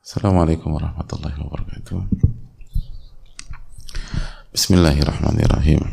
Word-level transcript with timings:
Assalamualaikum 0.00 0.72
warahmatullahi 0.72 1.36
wabarakatuh. 1.44 2.00
Bismillahirrahmanirrahim. 4.48 5.84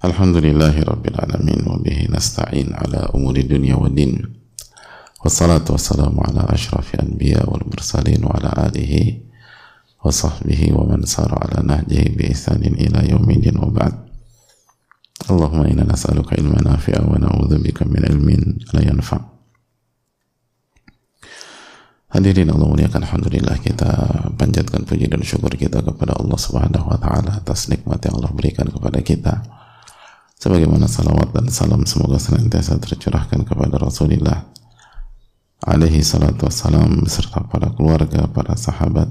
Alhamdulillahi 0.00 0.80
rabbil 0.80 1.20
alamin 1.20 1.60
wa 1.68 1.76
bihi 1.76 2.08
nasta'in 2.08 2.72
ala 2.72 3.12
umuri 3.12 3.44
dunya 3.44 3.76
wa 3.76 3.92
din. 3.92 4.24
Wassalatu 5.20 5.76
wassalamu 5.76 6.24
ala 6.24 6.48
ashrafi 6.48 6.96
anbiya 6.96 7.44
wal 7.44 7.60
mursalin 7.68 8.24
wa 8.24 8.32
ala 8.32 8.72
alihi 8.72 9.20
wa 10.00 10.08
sahbihi 10.08 10.72
wa 10.72 10.88
man 10.88 11.04
sara 11.04 11.36
ala 11.44 11.60
nahjihi 11.60 12.16
bi 12.16 12.32
ihsanin 12.32 12.72
ila 12.72 13.04
yaumidin 13.04 13.60
wa 13.60 13.68
ba'd. 13.68 13.92
Allahumma 15.28 15.68
inna 15.68 15.84
nas'aluka 15.84 16.40
wa. 16.40 19.29
Hadirin 22.10 22.50
Allah 22.50 22.66
muliakan 22.66 23.06
Alhamdulillah 23.06 23.62
kita 23.62 23.90
panjatkan 24.34 24.82
puji 24.82 25.06
dan 25.06 25.22
syukur 25.22 25.54
kita 25.54 25.78
kepada 25.78 26.18
Allah 26.18 26.34
Subhanahu 26.34 26.90
wa 26.90 26.98
taala 26.98 27.38
atas 27.38 27.70
nikmat 27.70 28.02
yang 28.02 28.18
Allah 28.18 28.34
berikan 28.34 28.66
kepada 28.66 28.98
kita. 28.98 29.46
Sebagaimana 30.42 30.90
salawat 30.90 31.30
dan 31.30 31.46
salam 31.54 31.86
semoga 31.86 32.18
senantiasa 32.18 32.82
tercurahkan 32.82 33.46
kepada 33.46 33.78
Rasulullah 33.78 34.42
alaihi 35.62 36.02
salatu 36.02 36.50
wassalam 36.50 37.06
beserta 37.06 37.46
para 37.46 37.70
keluarga, 37.78 38.26
para 38.26 38.58
sahabat 38.58 39.06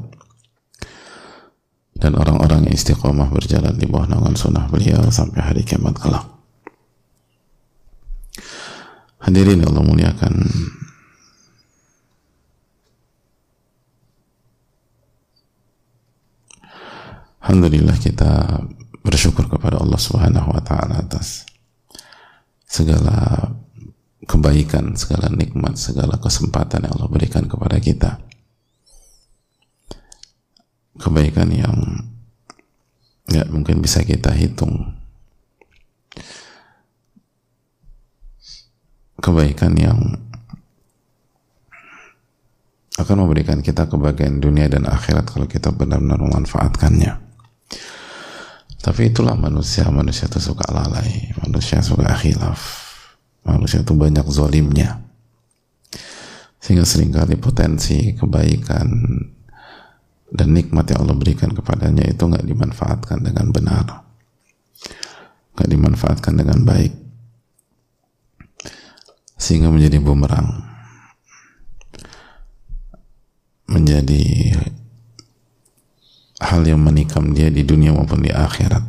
dan 1.96 2.20
orang-orang 2.20 2.68
yang 2.68 2.76
istiqomah 2.76 3.32
berjalan 3.32 3.80
di 3.80 3.88
bawah 3.88 4.12
naungan 4.12 4.36
sunnah 4.36 4.68
beliau 4.68 5.08
sampai 5.08 5.40
hari 5.40 5.64
kiamat 5.64 5.96
kelak. 5.96 6.28
Hadirin 9.24 9.64
Allah 9.64 9.88
muliakan 9.88 10.34
Alhamdulillah 17.50 17.98
kita 17.98 18.62
bersyukur 19.02 19.50
kepada 19.50 19.82
Allah 19.82 19.98
Subhanahu 19.98 20.54
wa 20.54 20.62
taala 20.62 21.02
atas 21.02 21.50
segala 22.62 23.42
kebaikan, 24.30 24.94
segala 24.94 25.34
nikmat, 25.34 25.74
segala 25.74 26.22
kesempatan 26.22 26.86
yang 26.86 26.94
Allah 26.94 27.10
berikan 27.10 27.50
kepada 27.50 27.82
kita. 27.82 28.22
Kebaikan 31.02 31.50
yang 31.50 31.74
ya 33.34 33.50
mungkin 33.50 33.82
bisa 33.82 34.06
kita 34.06 34.30
hitung. 34.30 34.94
Kebaikan 39.26 39.74
yang 39.74 39.98
akan 43.02 43.26
memberikan 43.26 43.66
kita 43.66 43.90
kebahagiaan 43.90 44.38
dunia 44.38 44.70
dan 44.70 44.86
akhirat 44.86 45.34
kalau 45.34 45.50
kita 45.50 45.74
benar-benar 45.74 46.22
memanfaatkannya. 46.22 47.29
Tapi 48.90 49.14
itulah 49.14 49.38
manusia, 49.38 49.86
manusia 49.94 50.26
itu 50.26 50.42
suka 50.42 50.66
lalai, 50.74 51.30
manusia 51.46 51.78
suka 51.78 52.10
khilaf, 52.18 52.58
manusia 53.46 53.86
itu 53.86 53.94
banyak 53.94 54.26
zolimnya. 54.34 55.06
Sehingga 56.58 56.90
sering 56.90 57.14
kali 57.14 57.38
potensi 57.38 58.18
kebaikan 58.18 58.90
dan 60.34 60.50
nikmat 60.58 60.90
yang 60.90 61.06
Allah 61.06 61.22
berikan 61.22 61.54
kepadanya 61.54 62.02
itu 62.02 62.18
nggak 62.18 62.42
dimanfaatkan 62.42 63.22
dengan 63.22 63.54
benar, 63.54 63.86
nggak 65.54 65.70
dimanfaatkan 65.70 66.34
dengan 66.34 66.66
baik, 66.66 66.94
sehingga 69.38 69.70
menjadi 69.70 70.02
bumerang, 70.02 70.66
menjadi 73.70 74.58
hal 76.40 76.64
yang 76.64 76.80
menikam 76.80 77.36
dia 77.36 77.52
di 77.52 77.68
dunia 77.68 77.92
maupun 77.92 78.24
di 78.24 78.32
akhirat. 78.32 78.84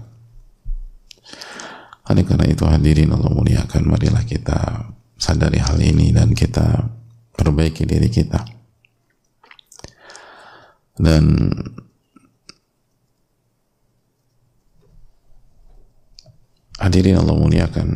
Oleh 2.10 2.24
karena 2.26 2.46
itu 2.46 2.66
hadirin 2.66 3.14
Allah 3.14 3.30
muliakan, 3.30 3.86
marilah 3.86 4.26
kita 4.26 4.90
sadari 5.14 5.62
hal 5.62 5.78
ini 5.78 6.10
dan 6.10 6.34
kita 6.34 6.86
perbaiki 7.34 7.86
diri 7.86 8.10
kita. 8.10 8.42
Dan 10.98 11.54
hadirin 16.82 17.18
Allah 17.18 17.36
muliakan, 17.38 17.88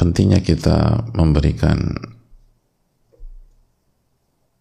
pentingnya 0.00 0.40
kita 0.40 1.08
memberikan 1.12 1.78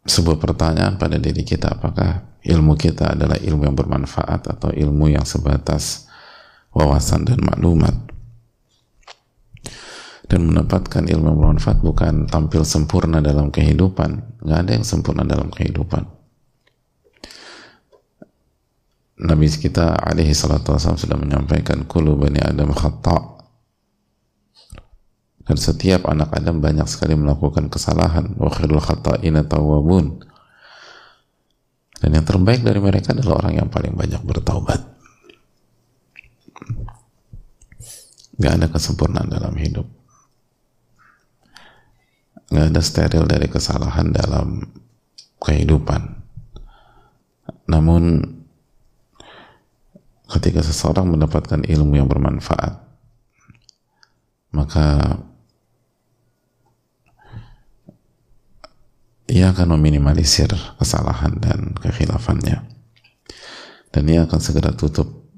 sebuah 0.04 0.36
pertanyaan 0.44 1.00
pada 1.00 1.16
diri 1.16 1.48
kita 1.48 1.80
apakah 1.80 2.33
ilmu 2.44 2.76
kita 2.76 3.16
adalah 3.16 3.40
ilmu 3.40 3.64
yang 3.68 3.76
bermanfaat 3.76 4.52
atau 4.52 4.70
ilmu 4.72 5.12
yang 5.16 5.24
sebatas 5.24 6.12
wawasan 6.76 7.24
dan 7.24 7.40
maklumat. 7.40 7.96
Dan 10.28 10.50
mendapatkan 10.52 11.04
ilmu 11.08 11.26
yang 11.32 11.40
bermanfaat 11.40 11.80
bukan 11.80 12.28
tampil 12.28 12.68
sempurna 12.68 13.24
dalam 13.24 13.52
kehidupan. 13.52 14.44
Nggak 14.44 14.60
ada 14.60 14.72
yang 14.76 14.86
sempurna 14.88 15.24
dalam 15.24 15.52
kehidupan. 15.52 16.04
Nabi 19.24 19.48
kita 19.48 19.96
alaihi 20.04 20.36
salatu 20.36 20.76
wasallam 20.76 21.00
sudah 21.00 21.16
menyampaikan 21.16 21.86
kulu 21.88 22.18
bani 22.18 22.44
adam 22.44 22.76
khata' 22.76 23.34
dan 25.44 25.58
setiap 25.60 26.08
anak 26.08 26.32
Adam 26.32 26.64
banyak 26.64 26.88
sekali 26.88 27.20
melakukan 27.20 27.68
kesalahan. 27.68 28.32
Wa 28.40 28.48
khairul 28.48 28.80
khata'ina 28.80 29.44
tawwabun 29.44 30.24
dan 32.04 32.20
yang 32.20 32.28
terbaik 32.28 32.68
dari 32.68 32.84
mereka 32.84 33.16
adalah 33.16 33.40
orang 33.40 33.64
yang 33.64 33.70
paling 33.72 33.96
banyak 33.96 34.20
bertaubat. 34.28 34.84
Gak 38.44 38.60
ada 38.60 38.68
kesempurnaan 38.68 39.32
dalam 39.32 39.56
hidup. 39.56 39.88
Gak 42.52 42.76
ada 42.76 42.82
steril 42.84 43.24
dari 43.24 43.48
kesalahan 43.48 44.12
dalam 44.12 44.68
kehidupan. 45.40 46.12
Namun 47.72 48.20
ketika 50.28 50.60
seseorang 50.60 51.08
mendapatkan 51.08 51.64
ilmu 51.64 52.04
yang 52.04 52.12
bermanfaat 52.12 52.84
maka 54.54 55.18
ia 59.28 59.56
akan 59.56 59.80
meminimalisir 59.80 60.52
kesalahan 60.76 61.40
dan 61.40 61.72
kekhilafannya. 61.80 62.68
Dan 63.94 64.04
ia 64.10 64.26
akan 64.26 64.40
segera 64.42 64.74
tutup 64.74 65.30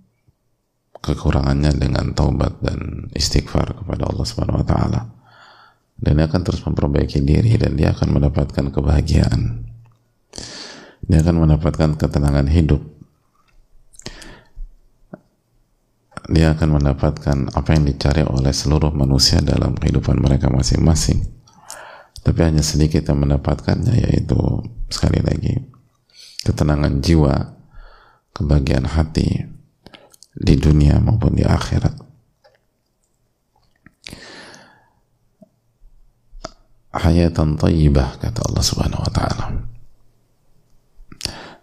kekurangannya 1.03 1.75
dengan 1.75 2.15
taubat 2.17 2.63
dan 2.65 3.11
istighfar 3.13 3.77
kepada 3.77 4.09
Allah 4.09 4.25
Subhanahu 4.25 4.63
wa 4.63 4.67
taala. 4.67 5.01
Dan 5.95 6.17
dia 6.17 6.25
akan 6.27 6.41
terus 6.41 6.65
memperbaiki 6.65 7.21
diri 7.21 7.55
dan 7.61 7.77
dia 7.77 7.93
akan 7.93 8.19
mendapatkan 8.19 8.73
kebahagiaan. 8.73 9.69
Dia 11.05 11.21
akan 11.21 11.45
mendapatkan 11.45 11.99
ketenangan 11.99 12.49
hidup. 12.49 12.81
Dia 16.25 16.57
akan 16.57 16.81
mendapatkan 16.81 17.37
apa 17.53 17.69
yang 17.77 17.85
dicari 17.85 18.25
oleh 18.25 18.49
seluruh 18.49 18.89
manusia 18.97 19.45
dalam 19.45 19.77
kehidupan 19.77 20.17
mereka 20.17 20.49
masing-masing 20.49 21.34
tapi 22.25 22.41
hanya 22.41 22.65
sedikit 22.65 23.05
yang 23.05 23.21
mendapatkannya 23.21 24.01
yaitu 24.01 24.37
sekali 24.89 25.21
lagi 25.21 25.61
ketenangan 26.41 26.97
jiwa 26.97 27.53
kebahagiaan 28.33 28.89
hati 28.89 29.45
di 30.33 30.53
dunia 30.57 30.97
maupun 30.99 31.37
di 31.37 31.45
akhirat. 31.45 31.95
Hayatan 36.95 37.59
tayyibah 37.59 38.17
kata 38.17 38.39
Allah 38.41 38.63
subhanahu 38.63 39.03
wa 39.03 39.11
ta'ala. 39.11 39.45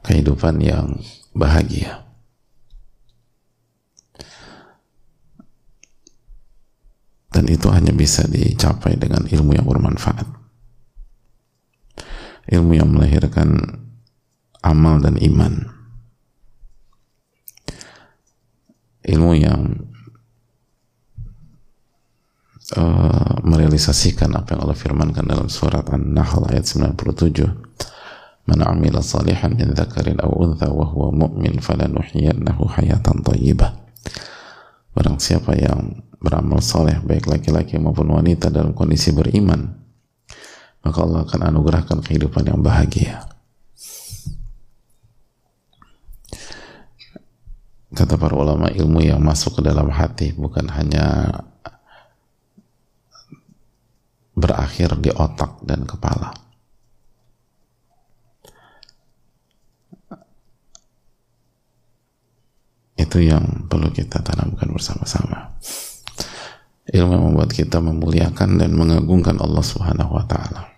Kehidupan 0.05 0.61
yang 0.61 1.01
bahagia. 1.33 2.05
Dan 7.33 7.49
itu 7.49 7.65
hanya 7.73 7.97
bisa 7.97 8.29
dicapai 8.29 9.01
dengan 9.01 9.25
ilmu 9.25 9.57
yang 9.57 9.65
bermanfaat 9.65 10.42
ilmu 12.51 12.73
yang 12.75 12.91
melahirkan 12.91 13.83
amal 14.63 14.99
dan 15.03 15.19
iman. 15.19 15.71
Ilmu 19.03 19.33
yang 19.35 19.63
uh, 22.79 23.35
merealisasikan 23.43 24.31
apa 24.39 24.55
yang 24.55 24.63
Allah 24.63 24.79
firmankan 24.79 25.27
dalam 25.27 25.51
surat 25.51 25.83
An-Nahl 25.91 26.47
ayat 26.55 26.65
97 26.71 27.43
Man 28.43 28.59
amila 28.59 28.99
salihan 29.03 29.55
min 29.55 29.71
dzakarin 29.71 30.19
aw 30.19 30.31
untha 30.31 30.67
wa 30.71 30.87
huwa 30.87 31.15
mu'min 31.15 31.63
falanuhyiyannahu 31.63 32.67
hayatan 32.75 33.23
thayyibah 33.23 33.71
Barang 34.95 35.19
siapa 35.23 35.55
yang 35.55 36.03
beramal 36.23 36.63
soleh 36.63 37.03
baik 37.03 37.27
laki-laki 37.27 37.79
maupun 37.83 38.07
wanita 38.15 38.51
dalam 38.51 38.75
kondisi 38.75 39.11
beriman 39.11 39.82
maka 40.83 40.99
Allah 41.03 41.23
akan 41.23 41.41
anugerahkan 41.55 41.99
kehidupan 42.03 42.51
yang 42.51 42.59
bahagia. 42.59 43.27
Kata 47.93 48.17
para 48.17 48.33
ulama 48.33 48.73
ilmu 48.73 49.05
yang 49.05 49.21
masuk 49.21 49.61
ke 49.61 49.63
dalam 49.69 49.93
hati 49.93 50.33
bukan 50.33 50.65
hanya 50.73 51.29
berakhir 54.33 54.97
di 54.97 55.13
otak 55.13 55.61
dan 55.69 55.85
kepala. 55.85 56.33
Itu 62.97 63.21
yang 63.21 63.69
perlu 63.69 63.93
kita 63.93 64.25
tanamkan 64.25 64.73
bersama-sama. 64.73 65.53
Ilmu 66.89 67.13
yang 67.13 67.25
membuat 67.29 67.53
kita 67.53 67.77
memuliakan 67.77 68.57
dan 68.57 68.73
mengagungkan 68.73 69.37
Allah 69.37 69.61
Subhanahu 69.61 70.17
wa 70.17 70.25
taala. 70.25 70.72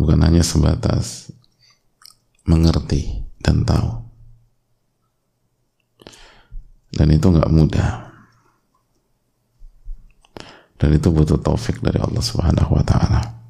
Bukan 0.00 0.24
hanya 0.24 0.40
sebatas 0.40 1.28
mengerti 2.48 3.20
dan 3.44 3.68
tahu. 3.68 4.00
Dan 6.96 7.12
itu 7.12 7.28
nggak 7.28 7.52
mudah. 7.52 8.08
Dan 10.80 10.96
itu 10.96 11.12
butuh 11.12 11.36
taufik 11.36 11.84
dari 11.84 12.00
Allah 12.00 12.24
Subhanahu 12.24 12.72
wa 12.72 12.84
taala. 12.88 13.40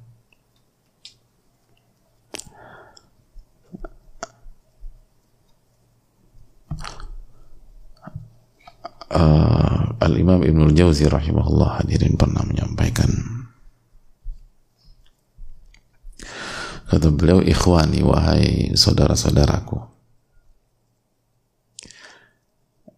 uh, 9.10 9.98
Al-Imam 10.00 10.40
Ibnul 10.46 10.74
Jauzi 10.74 11.06
rahimahullah 11.10 11.82
hadirin 11.82 12.14
pernah 12.14 12.46
menyampaikan 12.46 13.39
kata 16.90 17.14
beliau 17.14 17.38
ikhwani 17.38 18.02
wahai 18.02 18.74
saudara-saudaraku. 18.74 19.78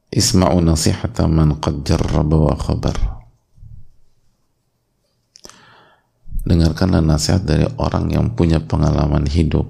Isma'u 0.09 0.65
nasihata 0.65 1.29
man 1.29 1.61
qad 1.61 1.85
jarraba 1.85 2.53
wa 2.53 2.57
khabar. 2.57 2.97
Dengarkanlah 6.49 7.05
nasihat 7.05 7.45
dari 7.45 7.69
orang 7.77 8.09
yang 8.11 8.27
punya 8.33 8.65
pengalaman 8.65 9.29
hidup 9.29 9.69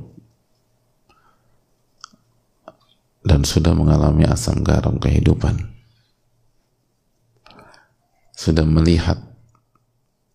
dan 3.26 3.42
sudah 3.42 3.74
mengalami 3.74 4.24
asam 4.24 4.62
garam 4.62 5.02
kehidupan. 5.02 5.66
Sudah 8.34 8.66
melihat 8.66 9.18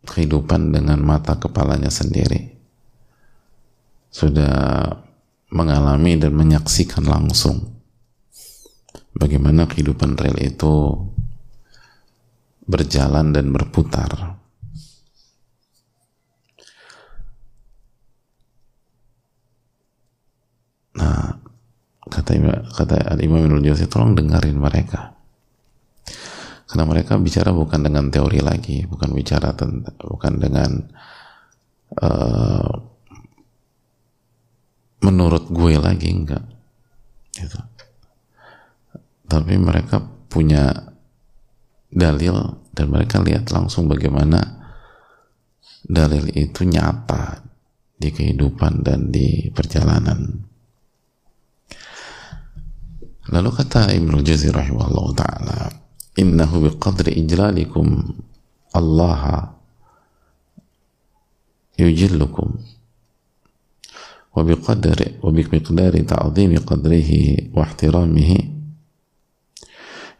kehidupan 0.07 0.71
dengan 0.71 1.03
mata 1.03 1.35
kepalanya 1.35 1.91
sendiri 1.91 2.56
sudah 4.11 4.87
mengalami 5.51 6.19
dan 6.19 6.35
menyaksikan 6.35 7.07
langsung 7.07 7.77
bagaimana 9.15 9.65
kehidupan 9.65 10.19
real 10.19 10.37
itu 10.37 10.73
berjalan 12.67 13.31
dan 13.31 13.49
berputar. 13.49 14.37
Nah 20.97 21.39
kata 22.07 22.31
kata 22.75 22.95
Imam 23.23 23.47
Ibnu 23.47 23.63
Jauzi 23.63 23.87
tolong 23.87 24.13
dengarin 24.13 24.59
mereka. 24.59 25.15
Karena 26.67 26.83
mereka 26.83 27.15
bicara 27.15 27.55
bukan 27.55 27.79
dengan 27.79 28.11
teori 28.11 28.43
lagi 28.43 28.83
bukan 28.83 29.15
bicara 29.15 29.55
tentang 29.55 29.95
bukan 30.03 30.33
dengan 30.35 30.71
uh, 32.03 32.96
menurut 35.01 35.49
gue 35.49 35.77
lagi 35.77 36.09
enggak. 36.09 36.45
Gitu. 37.37 37.59
Tapi 39.27 39.53
mereka 39.59 40.01
punya 40.31 40.73
dalil 41.91 42.35
dan 42.73 42.87
mereka 42.91 43.21
lihat 43.21 43.49
langsung 43.49 43.89
bagaimana 43.89 44.39
dalil 45.87 46.27
itu 46.33 46.67
nyata 46.67 47.41
di 47.97 48.09
kehidupan 48.13 48.85
dan 48.85 49.09
di 49.09 49.49
perjalanan. 49.49 50.45
Lalu 53.27 53.49
kata 53.51 53.91
Ibnu 53.91 54.23
Jazir 54.23 54.55
rahimahullah 54.55 55.07
ta'ala 55.17 55.59
innahu 56.15 56.71
biqadri 56.71 57.11
ijlalikum 57.27 58.15
Allah 58.71 59.51
yujillukum 61.75 62.76
ta'zimi 66.03 66.57
qadrihi 66.61 67.51
wa 67.55 67.63
ihtiramihi 67.65 68.37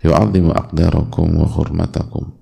yu'azzimu 0.05 0.51
aqdarakum 0.53 1.27
wa 1.37 1.47
hurmatakum 1.49 2.33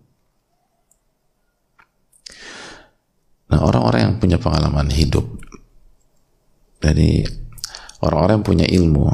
Nah 3.46 3.62
orang-orang 3.62 4.02
yang 4.02 4.16
punya 4.18 4.38
pengalaman 4.42 4.90
hidup 4.90 5.26
dari 6.82 7.22
orang-orang 8.02 8.42
yang 8.42 8.48
punya 8.48 8.66
ilmu 8.66 9.06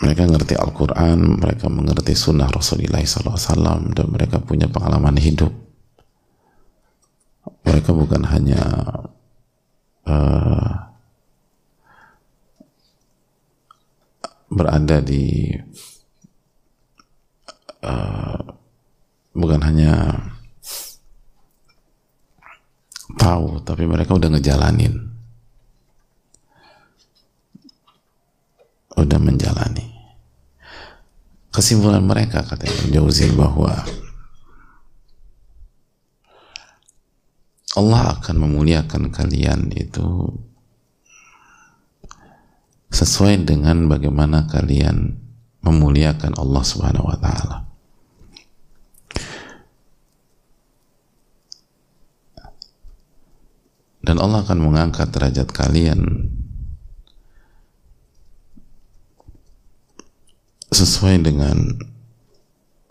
mereka 0.00 0.24
ngerti 0.24 0.56
Al-Quran, 0.56 1.36
mereka 1.36 1.68
mengerti 1.68 2.16
sunnah 2.16 2.48
Rasulullah 2.48 3.04
SAW, 3.04 3.92
dan 3.92 4.08
mereka 4.08 4.40
punya 4.40 4.64
pengalaman 4.64 5.20
hidup. 5.20 5.52
Mereka 7.68 7.92
bukan 7.92 8.24
hanya 8.24 8.64
uh, 10.06 10.72
berada 14.50 14.98
di 15.00 15.54
uh, 17.84 18.40
bukan 19.30 19.60
hanya 19.62 19.92
tahu, 23.20 23.60
tapi 23.62 23.84
mereka 23.84 24.16
udah 24.16 24.30
ngejalanin, 24.32 24.94
udah 28.96 29.18
menjalani. 29.20 29.86
Kesimpulan 31.50 32.06
mereka 32.06 32.46
kata 32.46 32.62
Ibn 32.62 32.94
Jauzi 32.94 33.26
bahwa 33.34 33.82
Allah 37.78 38.18
akan 38.18 38.36
memuliakan 38.50 39.14
kalian 39.14 39.70
itu 39.78 40.26
sesuai 42.90 43.46
dengan 43.46 43.86
bagaimana 43.86 44.50
kalian 44.50 45.14
memuliakan 45.62 46.34
Allah 46.34 46.62
Subhanahu 46.66 47.06
wa 47.06 47.18
taala. 47.22 47.58
Dan 54.00 54.18
Allah 54.18 54.42
akan 54.42 54.58
mengangkat 54.58 55.14
derajat 55.14 55.54
kalian 55.54 56.26
sesuai 60.74 61.22
dengan 61.22 61.78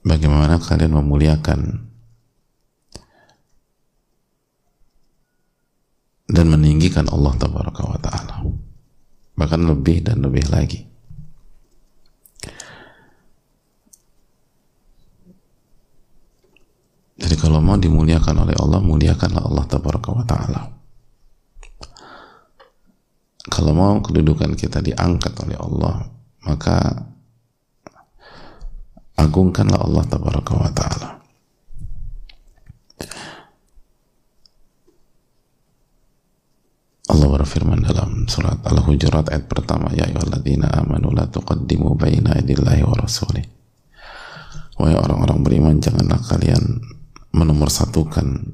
bagaimana 0.07 0.61
kalian 0.61 0.95
memuliakan 0.95 1.88
dan 6.29 6.45
meninggikan 6.53 7.09
Allah 7.09 7.33
tabaraka 7.35 7.81
wa 7.83 7.99
taala. 7.99 8.45
Bahkan 9.33 9.61
lebih 9.65 10.05
dan 10.05 10.21
lebih 10.21 10.45
lagi. 10.53 10.85
Jadi 17.19 17.35
kalau 17.35 17.59
mau 17.59 17.75
dimuliakan 17.75 18.47
oleh 18.47 18.55
Allah 18.55 18.79
muliakanlah 18.79 19.43
Allah 19.43 19.65
tabaraka 19.67 20.09
wa 20.13 20.23
taala. 20.23 20.61
Kalau 23.49 23.73
mau 23.73 23.97
kedudukan 23.99 24.53
kita 24.53 24.79
diangkat 24.79 25.33
oleh 25.41 25.57
Allah 25.57 26.05
maka 26.45 27.09
agungkanlah 29.19 29.83
Allah 29.83 30.03
tabaraka 30.07 30.53
wa 30.55 30.71
ta'ala 30.71 31.18
Allah 37.09 37.25
berfirman 37.41 37.81
dalam 37.81 38.29
surat 38.29 38.61
Al-Hujurat 38.61 39.33
ayat 39.33 39.49
pertama 39.49 39.89
ya 39.97 40.05
ayyuhalladzina 40.05 40.69
amanu 40.77 41.09
la 41.09 41.25
tuqaddimu 41.25 41.97
baina 41.97 42.37
idillahi 42.37 42.85
wa 42.85 42.93
rasulih. 42.93 43.41
Wahai 44.77 44.93
orang-orang 44.93 45.41
beriman 45.41 45.75
janganlah 45.81 46.21
kalian 46.29 46.79
menomorsatukan 47.33 48.53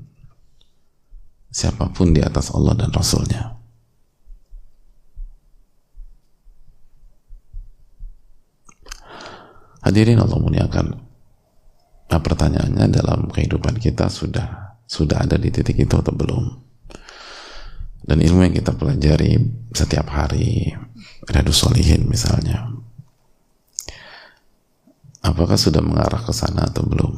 siapa 1.51 1.91
pun 1.91 2.15
di 2.15 2.23
atas 2.23 2.49
Allah 2.55 2.73
dan 2.79 2.89
Rasulnya. 2.95 3.59
Hadirin 9.85 10.17
Allah 10.17 10.39
muliakan. 10.41 10.87
Nah 12.09 12.21
pertanyaannya 12.23 12.89
dalam 12.89 13.29
kehidupan 13.29 13.77
kita 13.77 14.09
sudah 14.09 14.79
sudah 14.87 15.27
ada 15.27 15.37
di 15.37 15.53
titik 15.53 15.77
itu 15.77 15.93
atau 15.93 16.09
belum 16.15 16.64
dan 18.05 18.21
ilmu 18.21 18.45
yang 18.45 18.55
kita 18.55 18.77
pelajari 18.77 19.41
setiap 19.73 20.13
hari 20.13 20.77
Riyadus 21.25 21.57
Solihin 21.57 22.05
misalnya 22.05 22.75
apakah 25.25 25.57
sudah 25.57 25.81
mengarah 25.81 26.21
ke 26.21 26.29
sana 26.29 26.69
atau 26.69 26.85
belum? 26.85 27.13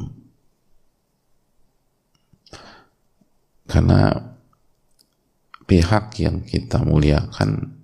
Karena 3.68 4.16
pihak 5.68 6.16
yang 6.24 6.40
kita 6.40 6.80
muliakan 6.80 7.76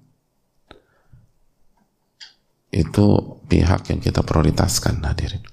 itu 2.72 3.06
pihak 3.44 3.92
yang 3.92 4.00
kita 4.00 4.24
prioritaskan 4.24 5.04
hadirin. 5.04 5.44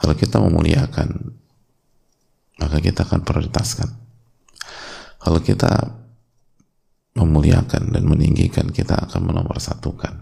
Kalau 0.00 0.16
kita 0.16 0.40
memuliakan 0.40 1.36
maka 2.58 2.80
kita 2.80 3.04
akan 3.04 3.20
prioritaskan 3.22 4.01
kalau 5.22 5.38
kita 5.38 6.02
memuliakan 7.14 7.94
dan 7.94 8.04
meninggikan, 8.08 8.74
kita 8.74 8.98
akan 9.06 9.30
menomorsatukan. 9.30 10.14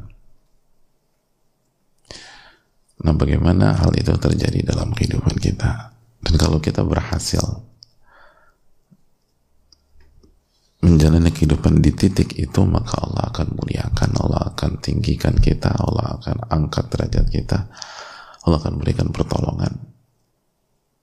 Nah, 3.00 3.14
bagaimana 3.16 3.80
hal 3.80 3.96
itu 3.96 4.12
terjadi 4.20 4.60
dalam 4.60 4.92
kehidupan 4.92 5.40
kita? 5.40 5.96
Dan 6.20 6.36
kalau 6.36 6.60
kita 6.60 6.84
berhasil 6.84 7.40
menjalani 10.84 11.32
kehidupan 11.32 11.80
di 11.80 11.96
titik 11.96 12.36
itu, 12.36 12.60
maka 12.68 13.00
Allah 13.00 13.32
akan 13.32 13.56
muliakan, 13.56 14.10
Allah 14.20 14.52
akan 14.52 14.84
tinggikan 14.84 15.32
kita, 15.40 15.72
Allah 15.80 16.20
akan 16.20 16.36
angkat 16.52 16.92
derajat 16.92 17.26
kita, 17.32 17.58
Allah 18.44 18.58
akan 18.60 18.76
berikan 18.76 19.08
pertolongan. 19.08 19.80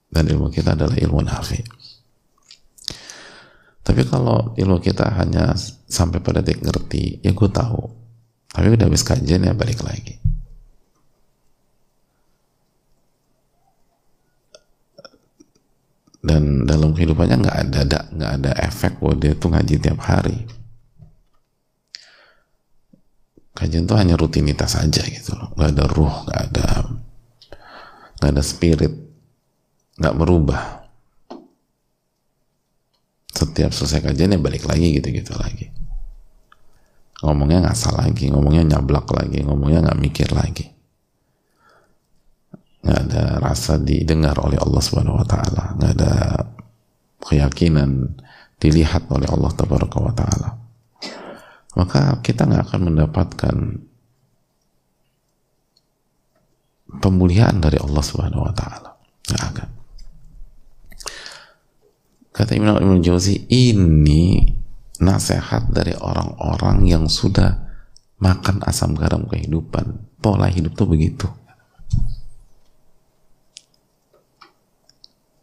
Dan 0.06 0.24
ilmu 0.30 0.54
kita 0.54 0.78
adalah 0.78 0.94
ilmu 0.94 1.18
nafi. 1.26 1.58
Tapi 3.88 4.04
kalau 4.04 4.52
ilmu 4.52 4.84
kita 4.84 5.16
hanya 5.16 5.56
sampai 5.88 6.20
pada 6.20 6.44
titik 6.44 6.60
ngerti, 6.60 7.24
ya 7.24 7.32
gue 7.32 7.48
tahu. 7.48 7.88
Tapi 8.52 8.76
udah 8.76 8.84
habis 8.84 9.00
kajian 9.00 9.48
ya 9.48 9.56
balik 9.56 9.80
lagi. 9.80 10.20
Dan 16.20 16.68
dalam 16.68 16.92
kehidupannya 16.92 17.40
nggak 17.40 17.58
ada 17.64 17.80
nggak 18.12 18.32
ada 18.44 18.52
efek 18.60 19.00
bahwa 19.00 19.16
dia 19.16 19.32
tuh 19.32 19.56
ngaji 19.56 19.74
tiap 19.80 20.04
hari. 20.04 20.36
Kajian 23.56 23.88
tuh 23.88 23.96
hanya 23.96 24.20
rutinitas 24.20 24.76
aja 24.76 25.00
gitu. 25.00 25.32
Nggak 25.56 25.70
ada 25.72 25.84
ruh, 25.88 26.14
nggak 26.28 26.40
ada 26.52 26.68
nggak 28.20 28.30
ada 28.36 28.42
spirit, 28.44 28.92
nggak 29.96 30.16
merubah 30.18 30.87
setiap 33.38 33.70
selesai 33.70 34.02
kajian 34.02 34.34
ya 34.34 34.38
balik 34.42 34.66
lagi 34.66 34.98
gitu-gitu 34.98 35.30
lagi. 35.38 35.70
Ngomongnya 37.22 37.70
nggak 37.70 37.78
salah 37.78 38.06
lagi 38.10 38.30
ngomongnya 38.30 38.78
nyablak 38.78 39.06
lagi 39.14 39.46
ngomongnya 39.46 39.86
nggak 39.86 40.00
mikir 40.02 40.28
lagi. 40.34 40.66
Nggak 42.82 42.98
ada 43.10 43.24
rasa 43.42 43.78
didengar 43.78 44.38
oleh 44.42 44.58
Allah 44.58 44.82
Subhanahu 44.82 45.22
Wa 45.22 45.26
Taala. 45.26 45.64
Nggak 45.78 45.92
ada 45.98 46.12
keyakinan 47.22 47.90
dilihat 48.58 49.06
oleh 49.10 49.30
Allah 49.30 49.50
Wa 49.54 50.14
Taala. 50.14 50.50
Maka 51.78 52.18
kita 52.26 52.42
nggak 52.42 52.64
akan 52.70 52.80
mendapatkan 52.90 53.56
pemulihan 56.98 57.54
dari 57.58 57.78
Allah 57.78 58.02
Subhanahu 58.02 58.46
Wa 58.50 58.54
Taala. 58.54 58.90
Nggak 59.30 59.44
akan 59.54 59.68
Kata 62.38 62.54
Imam 62.54 62.78
Ibn 62.78 63.02
Jauzi, 63.02 63.50
ini 63.50 64.46
nasihat 65.02 65.74
dari 65.74 65.90
orang-orang 65.98 66.86
yang 66.86 67.10
sudah 67.10 67.66
makan 68.22 68.62
asam 68.62 68.94
garam 68.94 69.26
kehidupan. 69.26 69.98
Pola 70.22 70.46
hidup 70.46 70.78
tuh 70.78 70.86
begitu. 70.86 71.26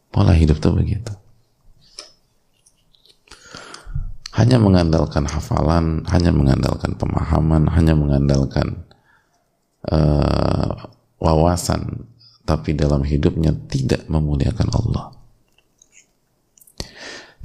Pola 0.08 0.32
hidup 0.40 0.56
tuh 0.64 0.72
begitu. 0.72 1.12
Hanya 4.40 4.56
mengandalkan 4.56 5.28
hafalan, 5.28 6.08
hanya 6.08 6.32
mengandalkan 6.32 6.96
pemahaman, 6.96 7.76
hanya 7.76 7.92
mengandalkan 7.92 8.88
uh, 9.92 10.88
wawasan, 11.20 12.08
tapi 12.48 12.72
dalam 12.72 13.04
hidupnya 13.04 13.52
tidak 13.68 14.08
memuliakan 14.08 14.72
Allah 14.72 15.15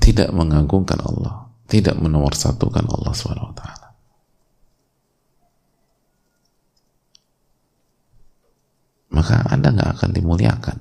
tidak 0.01 0.33
mengagungkan 0.33 0.99
Allah, 1.05 1.53
tidak 1.69 2.01
menomorsatukan 2.01 2.89
Allah 2.89 3.13
SWT. 3.13 3.63
Maka 9.11 9.37
Anda 9.53 9.69
nggak 9.71 9.91
akan 10.01 10.11
dimuliakan. 10.17 10.79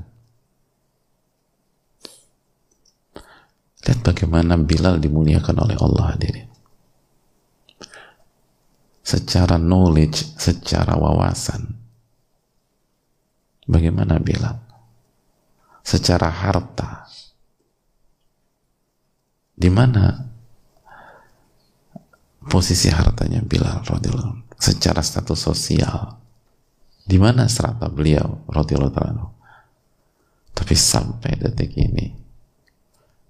Lihat 3.90 4.00
bagaimana 4.06 4.54
Bilal 4.60 5.02
dimuliakan 5.02 5.56
oleh 5.66 5.76
Allah 5.82 6.14
hadirin. 6.14 6.50
Secara 9.02 9.58
knowledge, 9.58 10.38
secara 10.38 10.94
wawasan. 10.94 11.74
Bagaimana 13.66 14.22
Bilal? 14.22 14.62
Secara 15.82 16.30
harta, 16.30 16.99
di 19.60 19.68
mana 19.68 20.16
posisi 22.48 22.88
hartanya 22.88 23.44
Bilal 23.44 23.84
radhiyallahu 23.84 24.56
secara 24.56 25.04
status 25.04 25.36
sosial? 25.36 26.16
Di 27.04 27.20
mana 27.20 27.50
serata 27.52 27.92
beliau 27.92 28.48
radhiyallahu 28.48 29.28
tapi 30.56 30.76
sampai 30.76 31.36
detik 31.36 31.76
ini 31.76 32.14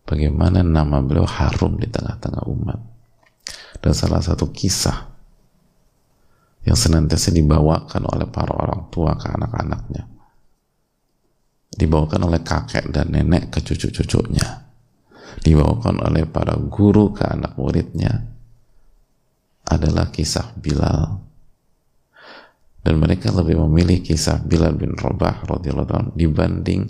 bagaimana 0.05 0.61
nama 0.61 1.01
beliau 1.01 1.25
harum 1.25 1.81
di 1.81 1.89
tengah-tengah 1.89 2.43
umat? 2.45 2.79
Dan 3.79 3.95
salah 3.95 4.19
satu 4.19 4.51
kisah 4.51 5.07
yang 6.67 6.75
senantiasa 6.75 7.31
dibawakan 7.31 8.03
oleh 8.05 8.27
para 8.27 8.51
orang 8.51 8.91
tua 8.91 9.15
ke 9.15 9.31
anak-anaknya 9.31 10.03
dibawakan 11.79 12.27
oleh 12.27 12.43
kakek 12.43 12.91
dan 12.91 13.15
nenek 13.15 13.47
ke 13.55 13.63
cucu-cucunya 13.63 14.68
dibawakan 15.43 16.03
oleh 16.03 16.27
para 16.27 16.55
guru 16.57 17.15
ke 17.15 17.23
anak 17.23 17.55
muridnya 17.55 18.27
adalah 19.69 20.09
kisah 20.09 20.55
Bilal 20.57 21.29
dan 22.79 22.95
mereka 22.95 23.29
lebih 23.35 23.59
memilih 23.67 23.99
kisah 23.99 24.39
Bilal 24.41 24.73
bin 24.79 24.95
Rabah 24.95 25.45
radhiyallahu 25.45 26.15
dibanding 26.15 26.87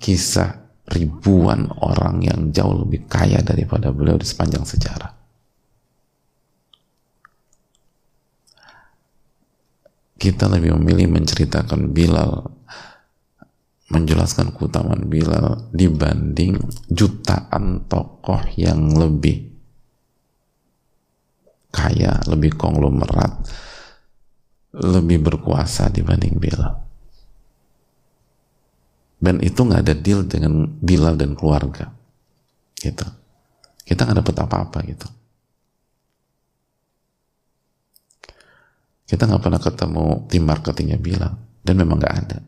kisah 0.00 0.64
ribuan 0.90 1.68
orang 1.80 2.20
yang 2.24 2.40
jauh 2.52 2.84
lebih 2.84 3.08
kaya 3.08 3.40
daripada 3.40 3.88
beliau 3.88 4.20
di 4.20 4.26
sepanjang 4.28 4.64
sejarah. 4.64 5.12
Kita 10.20 10.48
lebih 10.48 10.76
memilih 10.80 11.08
menceritakan 11.12 11.92
Bilal 11.92 12.48
menjelaskan 13.92 14.56
keutamaan 14.56 15.04
Bilal 15.12 15.68
dibanding 15.76 16.56
jutaan 16.88 17.84
tokoh 17.84 18.40
yang 18.56 18.96
lebih 18.96 19.52
kaya, 21.68 22.22
lebih 22.30 22.56
konglomerat, 22.56 23.44
lebih 24.72 25.20
berkuasa 25.20 25.92
dibanding 25.92 26.40
Bilal. 26.40 26.80
Dan 29.20 29.40
itu 29.44 29.60
nggak 29.60 29.82
ada 29.84 29.94
deal 29.96 30.24
dengan 30.24 30.68
Bilal 30.80 31.20
dan 31.20 31.36
keluarga, 31.36 31.92
gitu. 32.78 33.04
Kita 33.84 34.08
nggak 34.08 34.18
dapat 34.24 34.36
apa-apa 34.48 34.78
gitu. 34.88 35.08
Kita 39.04 39.28
nggak 39.28 39.42
pernah 39.44 39.60
ketemu 39.60 40.04
tim 40.32 40.44
marketingnya 40.48 40.96
Bilal, 40.96 41.36
dan 41.60 41.74
memang 41.76 42.00
nggak 42.00 42.16
ada 42.24 42.38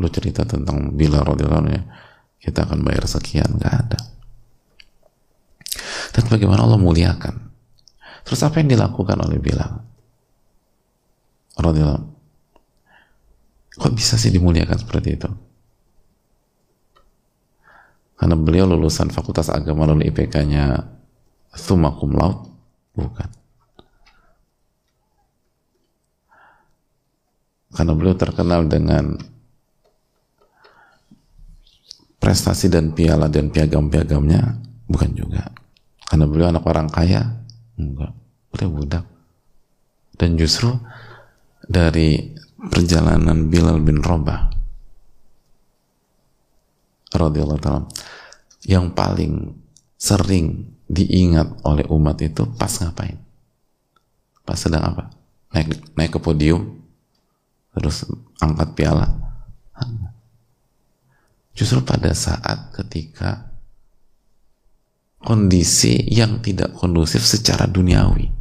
lu 0.00 0.08
cerita 0.08 0.48
tentang 0.48 0.96
bila 0.96 1.20
radhiyallahu 1.20 1.68
ya. 1.68 1.84
Kita 2.40 2.64
akan 2.64 2.80
bayar 2.80 3.04
sekian 3.04 3.60
nggak 3.60 3.74
ada. 3.84 4.00
Dan 6.16 6.24
bagaimana 6.32 6.64
Allah 6.64 6.80
muliakan. 6.80 7.52
Terus 8.24 8.40
apa 8.40 8.64
yang 8.64 8.72
dilakukan 8.72 9.20
oleh 9.20 9.36
Bilal? 9.36 9.72
Radhiyallahu 11.60 12.20
kok 13.80 13.96
bisa 13.96 14.20
sih 14.20 14.28
dimuliakan 14.28 14.76
seperti 14.76 15.16
itu? 15.16 15.30
Karena 18.20 18.36
beliau 18.36 18.68
lulusan 18.68 19.08
fakultas 19.08 19.48
agama 19.48 19.88
lalu 19.88 20.12
IPK-nya 20.12 20.84
summa 21.56 21.88
cum 21.96 22.12
laude? 22.12 22.52
Bukan. 22.92 23.28
Karena 27.72 27.92
beliau 27.96 28.12
terkenal 28.18 28.68
dengan 28.68 29.16
prestasi 32.20 32.68
dan 32.68 32.92
piala 32.92 33.26
dan 33.32 33.48
piagam-piagamnya 33.48 34.60
bukan 34.86 35.10
juga 35.16 35.50
karena 36.06 36.24
beliau 36.28 36.52
anak 36.52 36.64
orang 36.68 36.88
kaya 36.92 37.24
enggak 37.80 38.12
beliau 38.52 38.70
budak 38.70 39.04
dan 40.20 40.36
justru 40.36 40.70
dari 41.64 42.36
perjalanan 42.60 43.48
Bilal 43.48 43.80
bin 43.80 44.04
Rabah 44.04 44.52
radhiyallahu 47.16 47.60
taala 47.62 47.88
yang 48.68 48.92
paling 48.92 49.56
sering 49.96 50.76
diingat 50.90 51.62
oleh 51.62 51.86
umat 51.86 52.18
itu 52.18 52.42
pas 52.58 52.70
ngapain? 52.82 53.16
Pas 54.42 54.58
sedang 54.58 54.82
apa? 54.82 55.14
Naik 55.54 55.94
naik 55.94 56.10
ke 56.16 56.20
podium 56.20 56.82
terus 57.76 58.02
angkat 58.42 58.74
piala. 58.74 59.29
Justru 61.60 61.84
pada 61.84 62.16
saat 62.16 62.72
ketika 62.72 63.52
kondisi 65.20 66.08
yang 66.08 66.40
tidak 66.40 66.72
kondusif 66.72 67.20
secara 67.20 67.68
duniawi. 67.68 68.32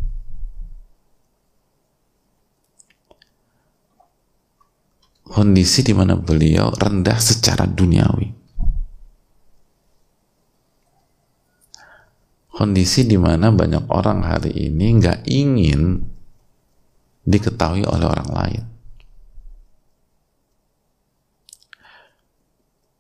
Kondisi 5.27 5.83
di 5.83 5.91
mana 5.91 6.15
beliau 6.15 6.71
rendah 6.71 7.19
secara 7.19 7.67
duniawi. 7.67 8.31
Kondisi 12.55 13.03
di 13.03 13.19
mana 13.19 13.51
banyak 13.51 13.83
orang 13.91 14.23
hari 14.23 14.71
ini 14.71 14.95
nggak 14.95 15.27
ingin 15.27 16.07
diketahui 17.27 17.83
oleh 17.83 18.07
orang 18.07 18.31
lain. 18.31 18.78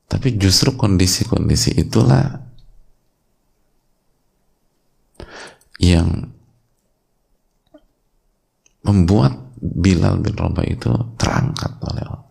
Tapi 0.09 0.35
justru 0.41 0.73
kondisi-kondisi 0.73 1.77
itulah 1.77 2.41
yang 5.79 6.33
membuat 8.83 9.37
Bilal 9.59 10.23
bin 10.23 10.33
Rabah 10.39 10.65
itu 10.65 10.89
terangkat 11.19 11.77
oleh 11.83 12.03
Allah. 12.03 12.29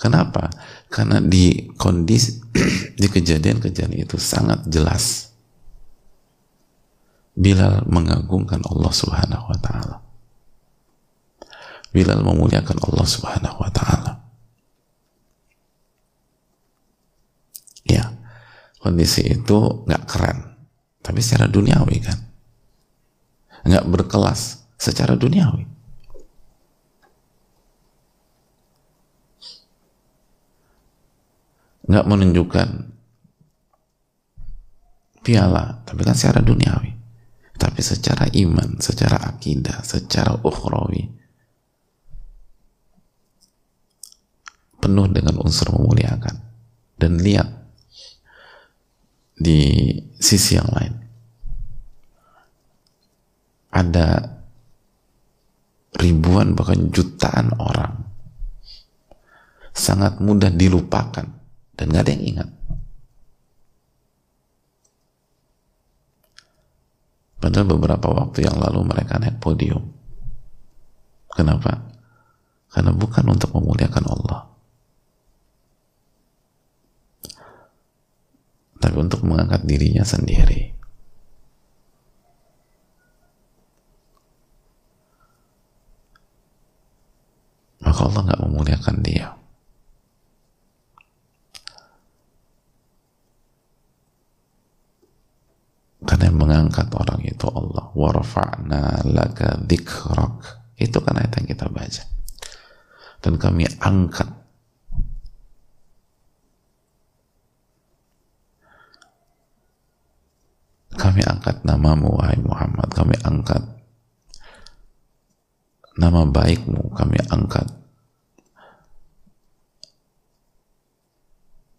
Kenapa? 0.00 0.50
Karena 0.90 1.22
di 1.22 1.70
kondisi 1.78 2.42
di 3.00 3.06
kejadian-kejadian 3.06 4.02
itu 4.02 4.18
sangat 4.18 4.66
jelas 4.66 5.32
Bilal 7.32 7.88
mengagungkan 7.88 8.60
Allah 8.68 8.92
Subhanahu 8.92 9.44
wa 9.48 9.58
taala. 9.60 9.96
Bilal 11.92 12.20
memuliakan 12.20 12.76
Allah 12.76 13.06
Subhanahu 13.08 13.56
wa 13.56 13.70
taala. 13.72 14.12
Ya, 17.88 18.12
kondisi 18.82 19.22
itu 19.30 19.86
nggak 19.86 20.04
keren. 20.10 20.38
Tapi 20.98 21.22
secara 21.22 21.46
duniawi 21.46 21.96
kan. 22.02 22.18
Nggak 23.62 23.86
berkelas 23.86 24.66
secara 24.74 25.14
duniawi. 25.14 25.70
Nggak 31.86 32.06
menunjukkan 32.06 32.68
piala 35.22 35.86
tapi 35.86 36.02
kan 36.02 36.18
secara 36.18 36.42
duniawi. 36.42 36.90
Tapi 37.54 37.78
secara 37.78 38.26
iman 38.26 38.82
secara 38.82 39.22
akidah 39.30 39.86
secara 39.86 40.34
ukhrawi. 40.42 41.06
Penuh 44.82 45.06
dengan 45.14 45.38
unsur 45.38 45.70
memuliakan. 45.70 46.50
Dan 46.98 47.22
lihat 47.22 47.61
di 49.42 49.90
sisi 50.22 50.54
yang 50.54 50.70
lain. 50.70 50.94
Ada 53.72 54.22
ribuan 55.98 56.54
bahkan 56.54 56.92
jutaan 56.94 57.50
orang 57.58 58.06
sangat 59.74 60.20
mudah 60.22 60.52
dilupakan 60.52 61.26
dan 61.74 61.84
nggak 61.90 62.02
ada 62.06 62.12
yang 62.14 62.26
ingat. 62.36 62.48
Padahal 67.42 67.66
beberapa 67.66 68.06
waktu 68.14 68.46
yang 68.46 68.54
lalu 68.62 68.86
mereka 68.86 69.18
naik 69.18 69.42
podium. 69.42 69.82
Kenapa? 71.32 71.92
karena 72.72 72.90
bukan 72.96 73.24
untuk 73.36 73.52
memuliakan 73.52 74.04
Allah 74.08 74.48
tapi 78.82 78.98
untuk 78.98 79.22
mengangkat 79.22 79.62
dirinya 79.62 80.02
sendiri. 80.02 80.74
Maka 87.86 88.00
Allah 88.10 88.22
nggak 88.26 88.42
memuliakan 88.42 88.96
dia. 89.06 89.38
Karena 96.02 96.26
yang 96.26 96.38
mengangkat 96.42 96.90
orang 96.98 97.22
itu 97.22 97.46
Allah. 97.46 97.86
Warfa'na 97.94 99.06
laka 99.06 99.62
dhikrak. 99.62 100.58
Itu 100.74 100.98
kan 100.98 101.22
ayat 101.22 101.38
yang 101.38 101.46
kita 101.46 101.70
baca. 101.70 102.02
Dan 103.22 103.38
kami 103.38 103.70
angkat 103.78 104.41
kami 110.96 111.24
angkat 111.24 111.64
namamu 111.64 112.12
wahai 112.20 112.38
Muhammad. 112.40 112.88
Kami 112.92 113.16
angkat 113.24 113.62
nama 115.96 116.28
baikmu. 116.28 116.92
Kami 116.92 117.18
angkat 117.32 117.68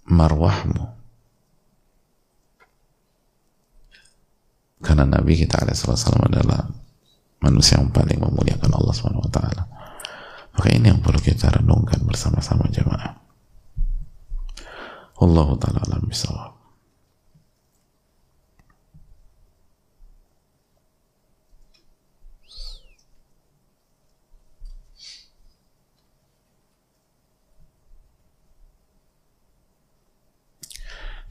marwahmu. 0.10 0.93
Karena 4.84 5.08
Nabi 5.08 5.39
kita 5.39 5.63
alaihissalam 5.63 6.28
adalah 6.28 6.67
manusia 7.39 7.80
yang 7.80 7.88
paling 7.95 8.19
memuliakan 8.19 8.71
Allah 8.76 8.91
swt 8.91 9.39
maka 10.54 10.69
ini 10.69 10.86
yang 10.93 11.02
perlu 11.02 11.17
kita 11.17 11.49
renungkan 11.49 12.06
bersama-sama 12.06 12.69
jemaah. 12.69 13.17
Allah 15.17 15.49
ta'ala 15.58 15.97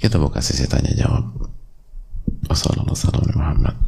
Kita 0.03 0.19
buka 0.19 0.43
sesi 0.43 0.67
tanya 0.67 0.91
jawab. 0.99 1.31
Wassalamualaikum 2.51 3.39
Muhammad. 3.39 3.79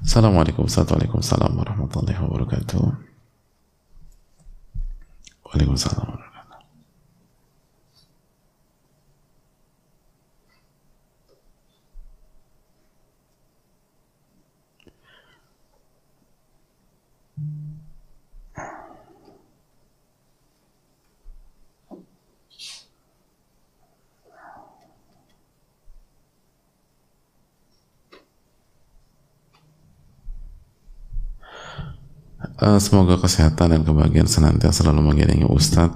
Assalamualaikum 0.00 0.64
warahmatullahi 1.60 2.16
wabarakatuh. 2.24 2.88
Waalaikumsalam. 5.44 6.27
Uh, 32.58 32.82
semoga 32.82 33.14
kesehatan 33.22 33.70
dan 33.70 33.82
kebahagiaan 33.86 34.26
senantiasa 34.26 34.82
selalu 34.82 35.14
mengiringi 35.14 35.46
Ustadz 35.46 35.94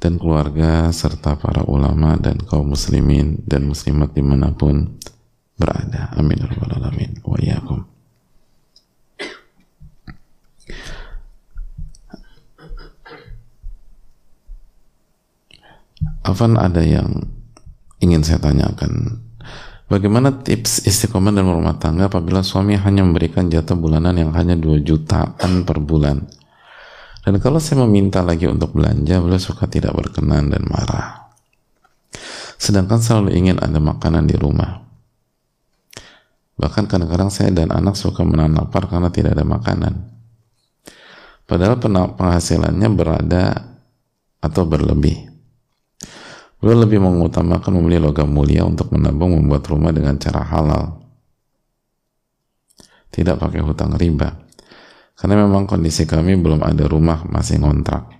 dan 0.00 0.16
keluarga 0.16 0.88
serta 0.88 1.36
para 1.36 1.68
ulama 1.68 2.16
dan 2.16 2.40
kaum 2.40 2.72
muslimin 2.72 3.44
dan 3.44 3.68
muslimat 3.68 4.16
di 4.16 4.24
mana 4.24 4.56
pun 4.56 4.96
berada. 5.60 6.16
Amin. 6.16 6.40
Ya 6.40 6.48
alamin. 6.64 7.20
Wa 7.20 7.36
iyakum. 7.36 7.84
Afan 16.24 16.56
ada 16.56 16.80
yang 16.80 17.36
ingin 18.00 18.24
saya 18.24 18.40
tanyakan 18.40 19.25
Bagaimana 19.86 20.42
tips 20.42 20.82
istiqomah 20.82 21.30
dan 21.30 21.46
rumah 21.46 21.78
tangga 21.78 22.10
apabila 22.10 22.42
suami 22.42 22.74
hanya 22.74 23.06
memberikan 23.06 23.46
jatah 23.46 23.78
bulanan 23.78 24.18
yang 24.18 24.34
hanya 24.34 24.58
2 24.58 24.82
jutaan 24.82 25.62
per 25.62 25.78
bulan? 25.78 26.26
Dan 27.22 27.38
kalau 27.38 27.62
saya 27.62 27.86
meminta 27.86 28.18
lagi 28.22 28.50
untuk 28.50 28.74
belanja, 28.74 29.22
beliau 29.22 29.38
suka 29.38 29.70
tidak 29.70 29.94
berkenan 29.94 30.50
dan 30.50 30.66
marah. 30.66 31.30
Sedangkan 32.58 32.98
selalu 32.98 33.34
ingin 33.38 33.62
ada 33.62 33.78
makanan 33.78 34.26
di 34.26 34.34
rumah. 34.34 34.82
Bahkan 36.58 36.90
kadang-kadang 36.90 37.30
saya 37.30 37.54
dan 37.54 37.70
anak 37.70 37.94
suka 37.94 38.26
menahan 38.26 38.58
lapar 38.58 38.90
karena 38.90 39.12
tidak 39.14 39.38
ada 39.38 39.46
makanan. 39.46 39.94
Padahal 41.46 41.78
penghasilannya 42.16 42.88
berada 42.90 43.74
atau 44.42 44.66
berlebih. 44.66 45.35
Beliau 46.56 46.88
lebih 46.88 47.04
mengutamakan 47.04 47.76
membeli 47.76 48.00
logam 48.00 48.32
mulia 48.32 48.64
untuk 48.64 48.88
menabung 48.96 49.36
membuat 49.36 49.68
rumah 49.68 49.92
dengan 49.92 50.16
cara 50.16 50.40
halal. 50.40 50.98
Tidak 53.12 53.36
pakai 53.36 53.60
hutang 53.60 53.92
riba. 53.96 54.32
Karena 55.16 55.44
memang 55.44 55.64
kondisi 55.64 56.04
kami 56.04 56.36
belum 56.36 56.60
ada 56.60 56.84
rumah, 56.84 57.24
masih 57.24 57.60
ngontrak. 57.60 58.16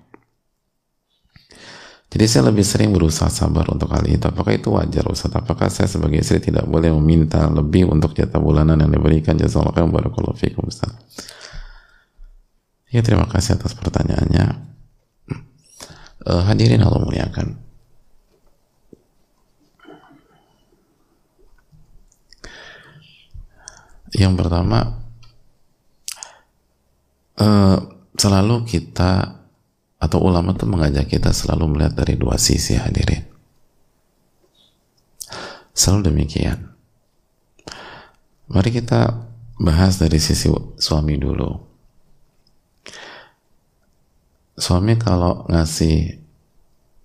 Jadi 2.06 2.24
saya 2.32 2.48
lebih 2.48 2.64
sering 2.64 2.96
berusaha 2.96 3.28
sabar 3.28 3.68
untuk 3.68 3.92
hal 3.92 4.06
itu. 4.08 4.24
Apakah 4.24 4.56
itu 4.56 4.72
wajar 4.72 5.04
Ustaz? 5.10 5.36
Apakah 5.36 5.68
saya 5.68 5.84
sebagai 5.84 6.24
istri 6.24 6.40
tidak 6.40 6.64
boleh 6.64 6.88
meminta 6.96 7.44
lebih 7.52 7.92
untuk 7.92 8.16
jatah 8.16 8.40
bulanan 8.40 8.80
yang 8.80 8.88
diberikan? 8.88 9.36
Jazakallahu 9.36 9.76
khairan 9.76 9.92
barakallahu 9.92 10.38
fikum 10.38 10.64
Ustaz. 10.64 10.96
Ya 12.88 13.04
terima 13.04 13.28
kasih 13.28 13.60
atas 13.60 13.76
pertanyaannya. 13.76 14.64
Uh, 16.24 16.42
hadirin 16.48 16.80
Allah 16.80 17.04
muliakan. 17.04 17.65
Yang 24.16 24.34
pertama, 24.40 24.96
uh, 27.36 27.78
selalu 28.16 28.64
kita 28.64 29.44
atau 30.00 30.18
ulama 30.24 30.56
itu 30.56 30.64
mengajak 30.64 31.04
kita 31.12 31.36
selalu 31.36 31.76
melihat 31.76 32.00
dari 32.00 32.16
dua 32.16 32.40
sisi 32.40 32.80
hadirin. 32.80 33.28
Selalu 35.76 36.08
demikian. 36.08 36.72
Mari 38.48 38.72
kita 38.72 39.28
bahas 39.60 40.00
dari 40.00 40.16
sisi 40.16 40.48
suami 40.80 41.20
dulu. 41.20 41.68
Suami 44.56 44.96
kalau 44.96 45.44
ngasih 45.52 46.24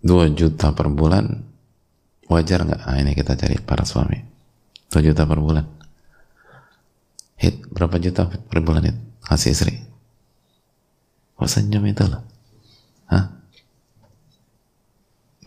2 0.07 0.31
juta 0.31 0.71
per 0.71 0.87
bulan, 0.87 1.43
wajar 2.31 2.63
nggak? 2.63 2.87
Nah, 2.87 2.95
ini 3.03 3.11
kita 3.11 3.35
cari 3.35 3.59
para 3.59 3.83
suami. 3.83 4.23
2 4.87 5.03
juta 5.03 5.27
per 5.27 5.43
bulan 5.43 5.80
hit 7.41 7.65
berapa 7.73 7.97
juta 7.97 8.29
per 8.29 8.61
bulan 8.61 8.85
hit? 8.85 8.97
Kasih 9.25 9.57
istri. 9.57 9.81
Kok 11.35 11.49
senyum 11.49 11.89
itu 11.89 12.05
loh? 12.05 12.21
Hah? 13.09 13.25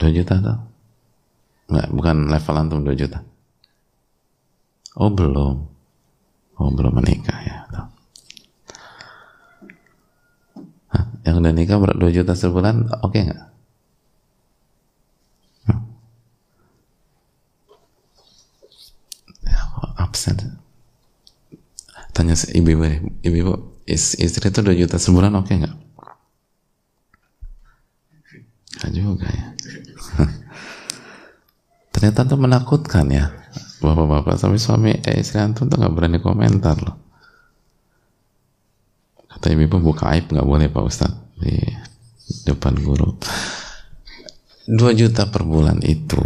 2 0.03 0.11
juta 0.11 0.35
tuh? 0.43 0.59
Enggak, 1.71 1.89
bukan 1.95 2.17
level 2.27 2.55
antum 2.59 2.83
2 2.83 2.99
juta. 2.99 3.23
Oh 4.99 5.15
belum. 5.15 5.57
Oh 6.55 6.71
belum 6.71 7.03
menikah 7.03 7.39
ya 7.43 7.67
Hah? 10.95 11.07
yang 11.27 11.43
udah 11.43 11.51
nikah 11.51 11.83
2 11.83 11.99
juta 12.15 12.39
sebulan 12.39 12.87
oke 13.03 13.11
okay 13.11 13.27
nggak 13.27 13.43
ya, 15.67 15.83
absen 19.99 20.63
tanya 22.15 22.39
ibu-ibu 22.39 23.11
ibu-ibu 23.27 23.83
istri 23.91 24.49
itu 24.49 24.61
2 24.63 24.81
juta 24.81 24.97
sebulan 24.97 25.35
oke 25.35 25.51
okay 25.51 25.55
nggak? 25.61 25.77
Nggak 28.81 28.93
juga 28.95 29.27
ya. 29.29 29.47
Ternyata 31.95 32.21
itu 32.27 32.37
menakutkan 32.39 33.07
ya. 33.11 33.35
Bapak-bapak 33.83 34.41
sampai 34.41 34.63
suami 34.63 34.91
eh, 34.97 35.21
istri 35.21 35.43
antum 35.43 35.67
tuh 35.69 35.77
nggak 35.77 35.93
berani 35.93 36.19
komentar 36.23 36.79
loh. 36.81 36.97
Kata 39.29 39.51
ibu-ibu 39.51 39.83
buka 39.83 40.15
aib 40.15 40.31
nggak 40.31 40.47
boleh 40.47 40.71
pak 40.71 40.87
ustad 40.87 41.13
di 41.43 41.59
depan 42.47 42.79
guru. 42.79 43.19
2 44.65 44.81
juta 44.97 45.29
per 45.29 45.45
bulan 45.45 45.83
itu 45.85 46.23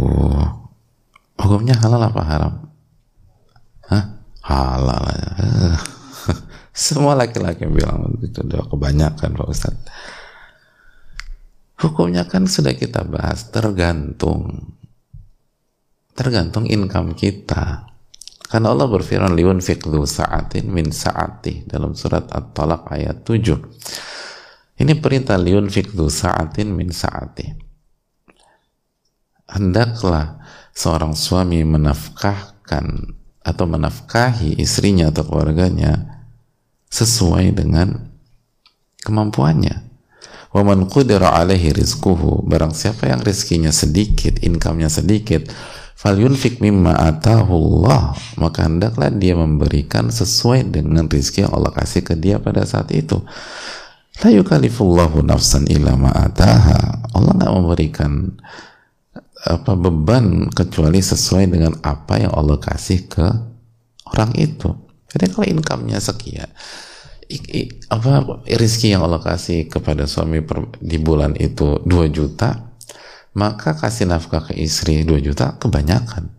hukumnya 1.35 1.75
halal 1.81 2.07
apa 2.07 2.21
haram? 2.23 2.68
Halal 4.49 5.05
semua 6.73 7.13
laki-laki 7.13 7.69
bilang 7.69 8.17
itu 8.25 8.41
udah 8.41 8.65
kebanyakan 8.65 9.37
Pak 9.37 9.47
Ustaz 9.47 9.77
hukumnya 11.79 12.25
kan 12.25 12.49
sudah 12.49 12.73
kita 12.73 13.05
bahas 13.05 13.47
tergantung 13.53 14.73
tergantung 16.19 16.67
income 16.67 17.15
kita. 17.15 17.87
Karena 18.49 18.75
Allah 18.75 18.91
berfirman 18.91 19.37
liun 19.37 19.61
fikdu 19.63 20.03
sa'atin 20.03 20.67
min 20.67 20.91
sa'ati 20.91 21.69
dalam 21.69 21.93
surat 21.93 22.27
At-Talaq 22.33 22.91
ayat 22.91 23.21
7 23.21 24.81
ini 24.81 24.93
perintah 24.97 25.37
liun 25.37 25.69
fikdu 25.69 26.09
sa'atin 26.09 26.73
min 26.73 26.89
sa'ati 26.89 27.45
hendaklah 29.53 30.41
seorang 30.73 31.13
suami 31.13 31.61
menafkahkan 31.61 33.13
atau 33.43 33.65
menafkahi 33.65 34.59
istrinya 34.59 35.09
atau 35.09 35.25
keluarganya 35.25 36.23
sesuai 36.89 37.55
dengan 37.55 38.09
kemampuannya. 39.05 39.89
Wa 40.49 40.65
man 40.65 40.89
qudira 40.89 41.37
alaihi 41.37 41.69
rizquhu 41.71 42.41
barang 42.41 42.73
siapa 42.73 43.05
yang 43.05 43.21
rezekinya 43.21 43.69
sedikit, 43.69 44.41
income-nya 44.41 44.89
sedikit, 44.89 45.45
falyunfik 45.93 46.57
mimma 46.57 46.97
atahu 46.97 47.53
Allah, 47.53 48.17
maka 48.41 48.65
hendaklah 48.65 49.13
dia 49.13 49.37
memberikan 49.37 50.09
sesuai 50.09 50.73
dengan 50.73 51.05
rezeki 51.05 51.45
yang 51.45 51.53
Allah 51.53 51.69
kasih 51.75 52.01
ke 52.01 52.17
dia 52.17 52.41
pada 52.41 52.65
saat 52.65 52.89
itu. 52.89 53.21
La 54.25 54.33
yukalifullahu 54.33 55.23
nafsan 55.23 55.69
illa 55.69 55.95
ma 55.95 56.11
ataha. 56.11 57.07
Allah 57.13 57.31
nggak 57.39 57.53
memberikan 57.55 58.35
apa 59.39 59.71
beban 59.79 60.51
kecuali 60.51 60.99
sesuai 60.99 61.47
dengan 61.47 61.79
apa 61.79 62.19
yang 62.19 62.35
Allah 62.35 62.59
kasih 62.59 63.07
ke 63.07 63.27
orang 64.11 64.35
itu. 64.35 64.67
Jadi 65.09 65.25
kalau 65.31 65.47
income-nya 65.47 65.97
sekian, 66.03 66.49
i, 67.31 67.37
i, 67.39 67.61
apa 67.87 68.43
rezeki 68.45 68.97
yang 68.99 69.05
Allah 69.07 69.23
kasih 69.23 69.71
kepada 69.71 70.05
suami 70.05 70.43
per, 70.43 70.69
di 70.83 70.99
bulan 70.99 71.39
itu 71.39 71.81
2 71.81 72.11
juta, 72.11 72.75
maka 73.37 73.77
kasih 73.79 74.11
nafkah 74.11 74.51
ke 74.51 74.53
istri 74.59 75.07
2 75.07 75.23
juta 75.23 75.55
kebanyakan. 75.55 76.29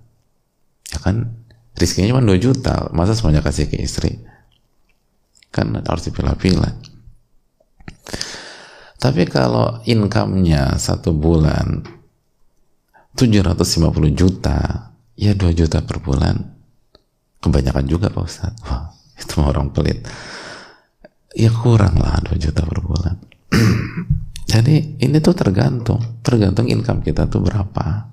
Ya 0.92 0.98
kan? 1.00 1.40
Rezekinya 1.74 2.14
cuma 2.18 2.22
2 2.22 2.36
juta, 2.36 2.92
masa 2.92 3.16
semuanya 3.16 3.40
kasih 3.40 3.70
ke 3.70 3.80
istri? 3.80 4.20
Kan 5.48 5.72
harus 5.80 6.04
dipilah-pilah. 6.04 6.76
Tapi 9.00 9.24
kalau 9.24 9.80
income-nya 9.88 10.76
satu 10.76 11.16
bulan 11.16 11.80
750 13.20 14.16
juta. 14.16 14.88
Ya 15.12 15.36
2 15.36 15.52
juta 15.52 15.84
per 15.84 16.00
bulan. 16.00 16.56
Kebanyakan 17.44 17.84
juga 17.84 18.08
Pak 18.08 18.24
Ustaz 18.24 18.56
wah 18.64 18.88
itu 19.20 19.36
orang 19.44 19.68
pelit. 19.68 20.00
Ya 21.36 21.52
kurang 21.52 22.00
lah 22.00 22.16
2 22.24 22.40
juta 22.40 22.64
per 22.64 22.80
bulan. 22.80 23.20
Jadi 24.52 24.96
ini 25.04 25.16
tuh 25.20 25.36
tergantung. 25.36 26.00
Tergantung 26.24 26.72
income 26.72 27.04
kita 27.04 27.28
tuh 27.28 27.44
berapa. 27.44 28.08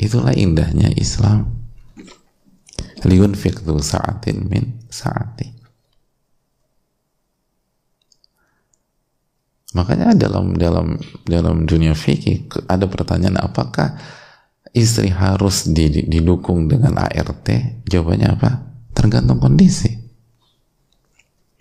Itulah 0.00 0.32
indahnya 0.32 0.88
Islam. 0.96 1.52
Liun 3.04 3.36
fiktu 3.36 3.76
sa'atin 3.76 4.48
min 4.48 4.80
sa'ati 4.88 5.61
Makanya 9.72 10.12
dalam 10.12 10.52
dalam 10.52 11.00
dalam 11.24 11.64
dunia 11.64 11.96
fikih 11.96 12.48
ada 12.68 12.84
pertanyaan 12.84 13.40
apakah 13.40 13.96
istri 14.76 15.08
harus 15.08 15.68
didukung 15.72 16.68
dengan 16.68 17.00
ART? 17.00 17.48
Jawabannya 17.88 18.28
apa? 18.36 18.50
Tergantung 18.92 19.40
kondisi. 19.40 19.88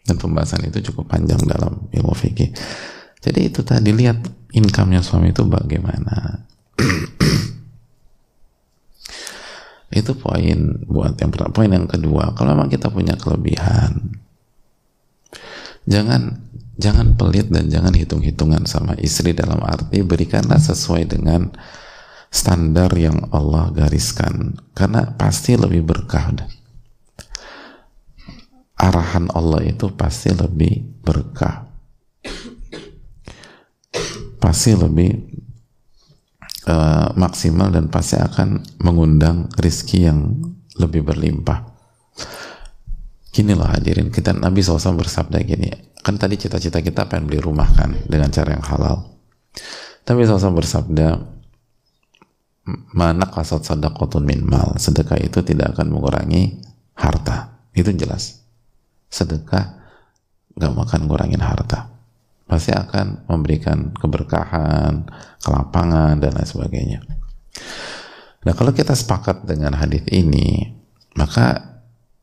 Dan 0.01 0.19
pembahasan 0.19 0.67
itu 0.67 0.91
cukup 0.91 1.07
panjang 1.15 1.39
dalam 1.47 1.87
ilmu 1.87 2.11
fikih. 2.11 2.51
Jadi 3.21 3.53
itu 3.53 3.61
tadi 3.61 3.93
lihat 3.93 4.17
income-nya 4.51 4.99
suami 5.05 5.31
itu 5.31 5.45
bagaimana. 5.45 6.41
itu 9.91 10.11
poin 10.17 10.59
buat 10.89 11.15
yang 11.21 11.29
pertama. 11.29 11.53
Poin 11.53 11.69
yang 11.69 11.85
kedua, 11.85 12.33
kalau 12.33 12.57
memang 12.57 12.71
kita 12.71 12.89
punya 12.89 13.13
kelebihan, 13.13 14.17
jangan 15.85 16.41
jangan 16.79 17.15
pelit 17.19 17.51
dan 17.51 17.67
jangan 17.67 17.91
hitung-hitungan 17.91 18.63
sama 18.67 18.95
istri 18.99 19.35
dalam 19.35 19.59
arti 19.63 20.03
berikanlah 20.05 20.59
sesuai 20.59 21.09
dengan 21.11 21.51
standar 22.31 22.95
yang 22.95 23.27
Allah 23.35 23.73
gariskan. 23.75 24.55
Karena 24.71 25.11
pasti 25.15 25.59
lebih 25.59 25.83
berkah. 25.83 26.31
Arahan 28.79 29.29
Allah 29.35 29.61
itu 29.67 29.91
pasti 29.93 30.31
lebih 30.33 31.03
berkah. 31.03 31.69
Pasti 34.41 34.73
lebih 34.73 35.11
uh, 36.65 37.13
maksimal 37.13 37.69
dan 37.69 37.93
pasti 37.93 38.17
akan 38.17 38.81
mengundang 38.81 39.53
rizki 39.61 40.09
yang 40.09 40.33
lebih 40.81 41.05
berlimpah 41.05 41.71
gini 43.31 43.55
loh 43.55 43.67
hadirin 43.67 44.11
kita 44.11 44.35
Nabi 44.35 44.59
SAW 44.59 44.99
bersabda 44.99 45.39
gini 45.41 45.71
kan 46.03 46.19
tadi 46.19 46.35
cita-cita 46.35 46.83
kita 46.83 47.07
pengen 47.07 47.31
beli 47.31 47.39
rumah 47.39 47.69
kan 47.71 47.93
dengan 48.09 48.27
cara 48.33 48.57
yang 48.57 48.65
halal. 48.65 48.97
Tapi 50.01 50.25
SAW 50.25 50.57
bersabda 50.57 51.07
mana 52.93 53.25
kasat 53.29 53.65
sadaqatun 53.65 54.25
min 54.25 54.41
mal. 54.43 54.75
Sedekah 54.81 55.21
itu 55.21 55.45
tidak 55.45 55.77
akan 55.77 55.93
mengurangi 55.93 56.57
harta. 56.97 57.61
Itu 57.71 57.93
jelas. 57.93 58.41
Sedekah 59.07 59.77
gak 60.57 60.73
makan 60.73 61.05
ngurangin 61.05 61.41
harta. 61.41 61.93
Pasti 62.49 62.75
akan 62.75 63.29
memberikan 63.31 63.95
keberkahan 63.95 65.07
kelapangan 65.39 66.19
dan 66.19 66.35
lain 66.35 66.49
sebagainya. 66.49 66.99
Nah 68.41 68.53
kalau 68.57 68.73
kita 68.73 68.97
sepakat 68.97 69.45
dengan 69.45 69.77
hadis 69.77 70.03
ini 70.09 70.75
maka 71.15 71.70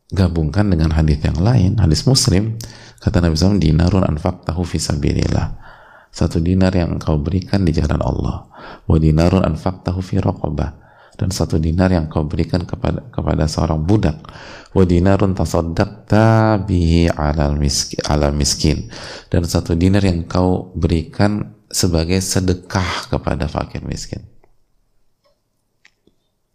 gabungkan 0.09 0.73
dengan 0.73 0.93
hadis 0.97 1.21
yang 1.21 1.37
lain 1.37 1.77
hadis 1.77 2.09
muslim 2.09 2.57
kata 2.99 3.21
Nabi 3.21 3.37
SAW 3.37 3.61
dinarun 3.61 4.05
anfaqtahu 4.09 4.65
fisabilillah 4.65 5.69
satu 6.09 6.41
dinar 6.41 6.73
yang 6.73 6.97
engkau 6.99 7.21
berikan 7.21 7.63
di 7.63 7.71
jalan 7.71 8.01
Allah. 8.01 8.49
Wa 8.89 8.97
dinarun 8.97 9.45
anfaqtahu 9.45 10.01
fi 10.01 10.19
raqabah. 10.19 10.89
Dan 11.19 11.35
satu 11.35 11.59
dinar 11.59 11.91
yang 11.91 12.07
kau 12.07 12.31
berikan 12.31 12.63
kepada 12.63 13.11
kepada 13.11 13.51
seorang 13.51 13.83
budak. 13.83 14.23
Wa 14.71 14.87
dinarun 14.87 15.35
tasaddaqta 15.35 16.63
bihi 16.63 17.11
alal 17.11 17.59
miskin, 17.59 17.99
alal 18.07 18.35
miskin. 18.35 18.87
Dan 19.27 19.43
satu 19.43 19.75
dinar 19.75 20.07
yang 20.07 20.27
kau 20.31 20.71
berikan 20.79 21.59
sebagai 21.69 22.23
sedekah 22.23 23.11
kepada 23.11 23.51
fakir 23.51 23.83
miskin. 23.83 24.23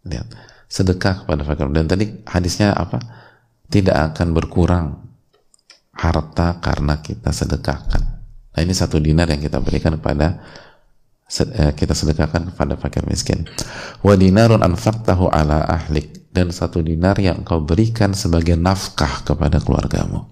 Lihat. 0.08 0.28
Sedekah 0.66 1.24
kepada 1.24 1.44
fakir. 1.44 1.68
Dan 1.70 1.84
tadi 1.84 2.24
hadisnya 2.24 2.72
apa 2.72 3.00
tidak 3.68 4.14
akan 4.14 4.28
berkurang 4.36 4.86
harta 5.94 6.58
karena 6.58 7.00
kita 7.00 7.30
sedekahkan 7.30 8.14
Nah 8.54 8.60
ini 8.62 8.70
satu 8.70 9.02
dinar 9.02 9.26
yang 9.26 9.42
kita 9.42 9.58
berikan 9.58 9.98
kepada 9.98 10.38
eh, 11.58 11.74
kita 11.74 11.90
sedekahkan 11.90 12.54
kepada 12.54 12.78
fakir 12.78 13.02
miskin. 13.10 13.42
Wa 14.00 14.14
dinarun 14.14 14.62
anfaqtahu 14.62 15.26
ala 15.26 15.66
ahlik 15.66 16.30
dan 16.30 16.54
satu 16.54 16.78
dinar 16.78 17.18
yang 17.18 17.42
kau 17.42 17.62
berikan 17.66 18.14
sebagai 18.14 18.54
nafkah 18.54 19.26
kepada 19.26 19.58
keluargamu. 19.58 20.30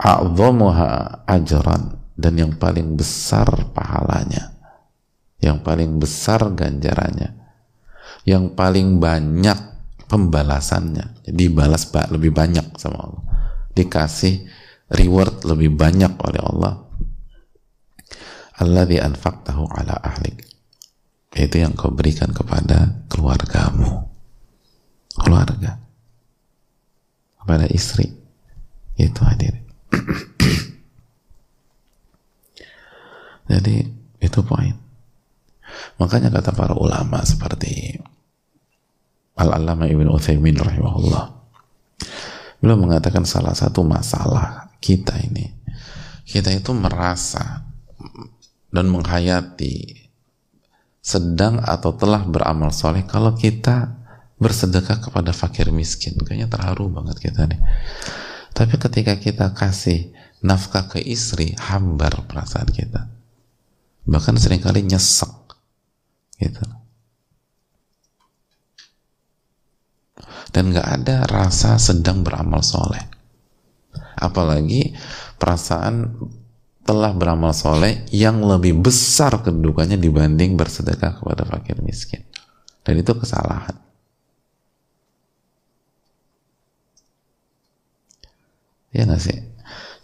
A'dhamuha 0.00 1.22
ajran 1.28 2.00
dan 2.16 2.34
yang 2.40 2.52
paling 2.56 2.96
besar 2.96 3.46
pahalanya. 3.76 4.56
Yang 5.44 5.60
paling 5.60 6.00
besar 6.00 6.40
ganjarannya. 6.56 7.36
Yang 8.24 8.56
paling 8.56 8.96
banyak 8.96 9.73
pembalasannya. 10.08 11.26
Jadi 11.26 11.44
balas 11.50 11.88
lebih 12.12 12.34
banyak 12.34 12.76
sama 12.76 12.98
Allah. 13.00 13.24
Dikasih 13.74 14.46
reward 14.92 15.42
lebih 15.48 15.74
banyak 15.74 16.12
oleh 16.20 16.40
Allah. 16.40 16.74
Allah 18.54 18.86
anfaqtahu 18.86 19.66
ala 19.74 19.98
ahlik. 19.98 20.46
Itu 21.34 21.58
yang 21.58 21.74
kau 21.74 21.90
berikan 21.90 22.30
kepada 22.30 23.02
keluargamu. 23.10 24.06
Keluarga. 25.18 25.82
Kepada 27.42 27.66
istri. 27.66 28.14
Itu 28.94 29.26
hadir 29.26 29.58
jadi 33.50 33.90
itu 34.22 34.40
poin. 34.46 34.78
Makanya 35.98 36.30
kata 36.30 36.54
para 36.54 36.78
ulama 36.78 37.26
seperti 37.26 37.98
Al-Allama 39.34 39.90
Ibn 39.90 40.08
Uthaymin 40.10 40.56
rahimahullah. 40.58 41.24
Beliau 42.62 42.78
mengatakan 42.80 43.26
salah 43.28 43.52
satu 43.52 43.84
masalah 43.84 44.72
kita 44.78 45.18
ini 45.20 45.64
kita 46.24 46.50
itu 46.50 46.72
merasa 46.72 47.68
dan 48.72 48.88
menghayati 48.88 50.02
sedang 51.04 51.60
atau 51.60 51.92
telah 51.92 52.24
beramal 52.24 52.72
soleh 52.72 53.04
kalau 53.04 53.36
kita 53.36 53.92
bersedekah 54.40 55.04
kepada 55.04 55.36
fakir 55.36 55.68
miskin. 55.70 56.16
Kayaknya 56.16 56.48
terharu 56.48 56.88
banget 56.88 57.20
kita 57.20 57.44
nih. 57.44 57.60
Tapi 58.56 58.74
ketika 58.80 59.14
kita 59.20 59.52
kasih 59.52 60.10
nafkah 60.40 60.88
ke 60.88 60.98
istri 61.04 61.52
hambar 61.60 62.24
perasaan 62.24 62.72
kita. 62.72 63.12
Bahkan 64.08 64.36
sering 64.40 64.64
kali 64.64 64.84
nyesek 64.84 65.32
gitu 66.40 66.60
dan 70.54 70.70
gak 70.70 71.02
ada 71.02 71.26
rasa 71.26 71.74
sedang 71.82 72.22
beramal 72.22 72.62
soleh. 72.62 73.02
Apalagi 74.14 74.94
perasaan 75.34 76.14
telah 76.86 77.10
beramal 77.10 77.50
soleh 77.50 78.06
yang 78.14 78.38
lebih 78.44 78.78
besar 78.78 79.42
kedudukannya 79.42 79.98
dibanding 79.98 80.54
bersedekah 80.54 81.18
kepada 81.18 81.42
fakir 81.42 81.82
miskin. 81.82 82.22
Dan 82.86 83.02
itu 83.02 83.10
kesalahan. 83.18 83.74
Ya 88.94 89.02
nggak 89.10 89.18
sih? 89.18 89.34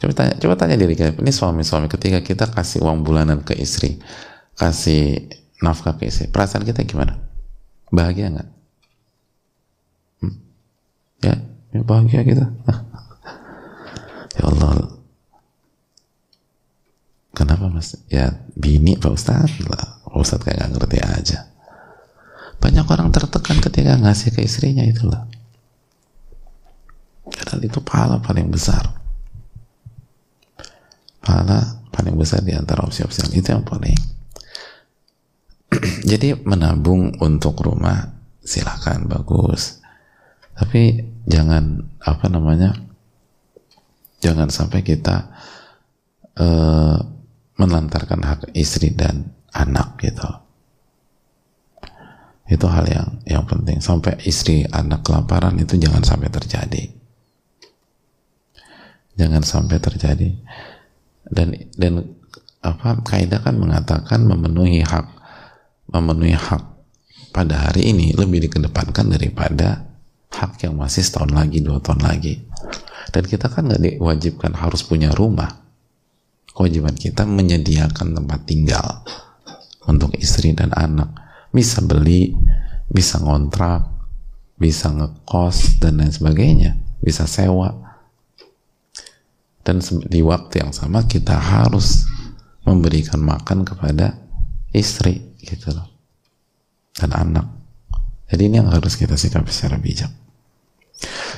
Coba 0.03 0.13
tanya 0.17 0.35
coba 0.41 0.55
tanya 0.59 0.75
diri 0.75 0.99
kita 0.99 1.15
ini 1.15 1.31
suami-suami 1.31 1.87
ketika 1.87 2.25
kita 2.25 2.51
kasih 2.51 2.83
uang 2.83 3.07
bulanan 3.07 3.45
ke 3.45 3.55
istri 3.55 4.01
kasih 4.57 5.29
nafkah 5.61 5.95
ke 5.95 6.09
istri 6.09 6.27
perasaan 6.27 6.67
kita 6.67 6.83
gimana? 6.83 7.21
Bahagia 7.93 8.33
nggak? 8.33 8.60
Ya, 11.25 11.35
bahagia 11.85 12.23
kita 12.25 12.47
ya 14.37 14.43
Allah. 14.47 14.97
Kenapa 17.31 17.71
mas? 17.73 17.97
Ya 18.11 18.43
bini 18.59 19.01
Pak 19.01 19.17
Ustadz 19.17 19.65
lah. 19.65 20.03
Pak 20.05 20.19
Ustadz 20.19 20.45
kayak 20.45 20.67
gak 20.67 20.71
ngerti 20.77 20.99
aja. 21.01 21.39
Banyak 22.61 22.85
orang 22.85 23.09
tertekan 23.15 23.57
ketika 23.65 23.97
ngasih 23.97 24.37
ke 24.37 24.45
istrinya 24.45 24.85
itulah 24.85 25.25
padahal 27.51 27.67
itu 27.67 27.81
pahala 27.83 28.17
paling 28.23 28.47
besar. 28.47 28.85
Pahala 31.19 31.83
paling 31.91 32.15
besar 32.15 32.47
di 32.47 32.55
antara 32.55 32.87
opsi-opsi 32.87 33.27
itu 33.35 33.49
yang 33.51 33.67
paling. 33.67 33.97
Jadi 36.11 36.39
menabung 36.47 37.17
untuk 37.19 37.59
rumah 37.65 38.07
silahkan 38.39 39.03
bagus 39.11 39.80
tapi 40.61 41.01
jangan 41.25 41.81
apa 42.05 42.29
namanya 42.29 42.77
jangan 44.21 44.53
sampai 44.53 44.85
kita 44.85 45.33
uh, 46.37 47.01
melantarkan 47.57 48.21
hak 48.21 48.41
istri 48.53 48.93
dan 48.93 49.33
anak 49.57 49.97
gitu. 50.05 50.29
Itu 52.45 52.69
hal 52.69 52.85
yang 52.93 53.09
yang 53.25 53.45
penting. 53.49 53.81
Sampai 53.81 54.21
istri 54.29 54.69
anak 54.69 55.01
kelaparan 55.01 55.57
itu 55.57 55.81
jangan 55.81 56.05
sampai 56.05 56.29
terjadi. 56.29 56.93
Jangan 59.17 59.41
sampai 59.41 59.81
terjadi. 59.81 60.29
Dan 61.25 61.57
dan 61.81 62.05
apa 62.61 63.01
kaidah 63.01 63.41
kan 63.41 63.57
mengatakan 63.57 64.29
memenuhi 64.29 64.85
hak 64.85 65.09
memenuhi 65.89 66.37
hak 66.37 66.61
pada 67.33 67.71
hari 67.71 67.97
ini 67.97 68.13
lebih 68.13 68.45
dikedepankan 68.45 69.09
daripada 69.09 69.90
hak 70.31 70.63
yang 70.63 70.79
masih 70.79 71.03
setahun 71.03 71.35
lagi 71.35 71.59
dua 71.61 71.83
tahun 71.83 72.07
lagi. 72.07 72.41
Dan 73.11 73.27
kita 73.27 73.51
kan 73.51 73.67
nggak 73.67 73.83
diwajibkan 73.83 74.55
harus 74.55 74.87
punya 74.87 75.11
rumah. 75.11 75.51
Kewajiban 76.55 76.95
kita 76.95 77.27
menyediakan 77.27 78.15
tempat 78.15 78.41
tinggal 78.47 79.03
untuk 79.91 80.15
istri 80.17 80.55
dan 80.55 80.71
anak. 80.73 81.11
Bisa 81.51 81.83
beli 81.83 82.31
bisa 82.91 83.19
ngontrak 83.23 83.91
bisa 84.61 84.93
ngekos 84.93 85.81
dan 85.81 85.99
lain 85.99 86.13
sebagainya. 86.13 86.77
Bisa 87.01 87.25
sewa. 87.25 87.73
Dan 89.65 89.81
di 90.05 90.21
waktu 90.21 90.61
yang 90.61 90.73
sama 90.77 91.09
kita 91.09 91.33
harus 91.37 92.05
memberikan 92.69 93.25
makan 93.25 93.65
kepada 93.65 94.21
istri 94.77 95.35
gitu 95.41 95.73
loh. 95.73 95.89
Dan 96.93 97.17
anak. 97.17 97.47
Jadi 98.29 98.43
ini 98.47 98.61
yang 98.61 98.71
harus 98.71 98.95
kita 98.95 99.17
sikapi 99.17 99.51
secara 99.51 99.81
bijak 99.81 100.20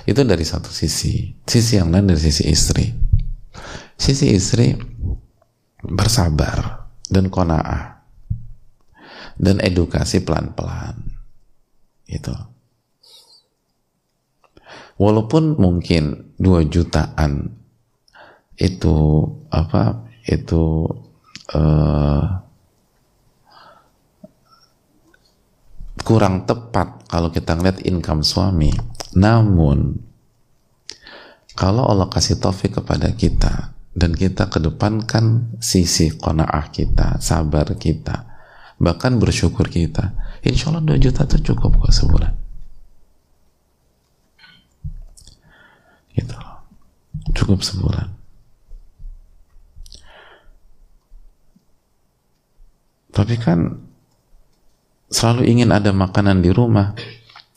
itu 0.09 0.21
dari 0.23 0.43
satu 0.43 0.71
sisi. 0.71 1.35
Sisi 1.47 1.79
yang 1.79 1.91
lain 1.95 2.11
dari 2.11 2.21
sisi 2.21 2.49
istri. 2.51 2.91
Sisi 3.95 4.35
istri 4.35 4.75
bersabar 5.83 6.89
dan 7.11 7.31
kona'ah. 7.31 7.93
dan 9.43 9.59
edukasi 9.65 10.23
pelan-pelan 10.23 11.19
itu 12.07 12.31
walaupun 15.01 15.57
mungkin 15.57 16.35
2 16.39 16.69
jutaan 16.69 17.57
itu 18.61 18.97
apa 19.49 20.07
itu 20.29 20.87
uh, 21.57 22.23
kurang 26.03 26.45
tepat 26.45 27.07
kalau 27.07 27.31
kita 27.31 27.55
ngeliat 27.57 27.83
income 27.87 28.27
suami 28.27 28.71
namun 29.15 29.99
kalau 31.53 31.85
Allah 31.85 32.09
kasih 32.09 32.41
taufik 32.41 32.81
kepada 32.81 33.13
kita 33.13 33.77
dan 33.93 34.17
kita 34.17 34.49
kedepankan 34.49 35.53
sisi 35.61 36.17
kona'ah 36.17 36.73
kita, 36.73 37.21
sabar 37.21 37.77
kita, 37.77 38.25
bahkan 38.81 39.21
bersyukur 39.21 39.69
kita, 39.69 40.17
insya 40.41 40.73
Allah 40.73 40.81
2 40.81 40.97
juta 40.97 41.29
itu 41.29 41.53
cukup 41.53 41.77
kok 41.77 41.93
sebulan. 41.93 42.33
Gitu 46.17 46.37
Cukup 47.37 47.61
sebulan. 47.61 48.09
Tapi 53.13 53.37
kan 53.37 53.77
selalu 55.13 55.47
ingin 55.47 55.71
ada 55.71 55.93
makanan 55.93 56.41
di 56.41 56.51
rumah. 56.51 56.97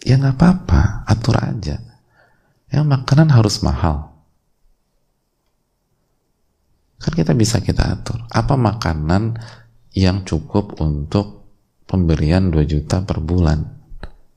Ya 0.06 0.20
nggak 0.22 0.38
apa-apa, 0.38 1.08
atur 1.10 1.40
aja. 1.42 1.82
Ya 2.70 2.80
makanan 2.84 3.34
harus 3.34 3.64
mahal 3.66 4.16
Kan 7.06 7.14
kita 7.14 7.38
bisa 7.38 7.62
kita 7.62 7.86
atur. 7.86 8.24
Apa 8.34 8.58
makanan 8.58 9.38
yang 9.94 10.26
cukup 10.26 10.82
untuk 10.82 11.46
pemberian 11.86 12.50
2 12.50 12.66
juta 12.66 13.06
per 13.06 13.22
bulan? 13.22 13.62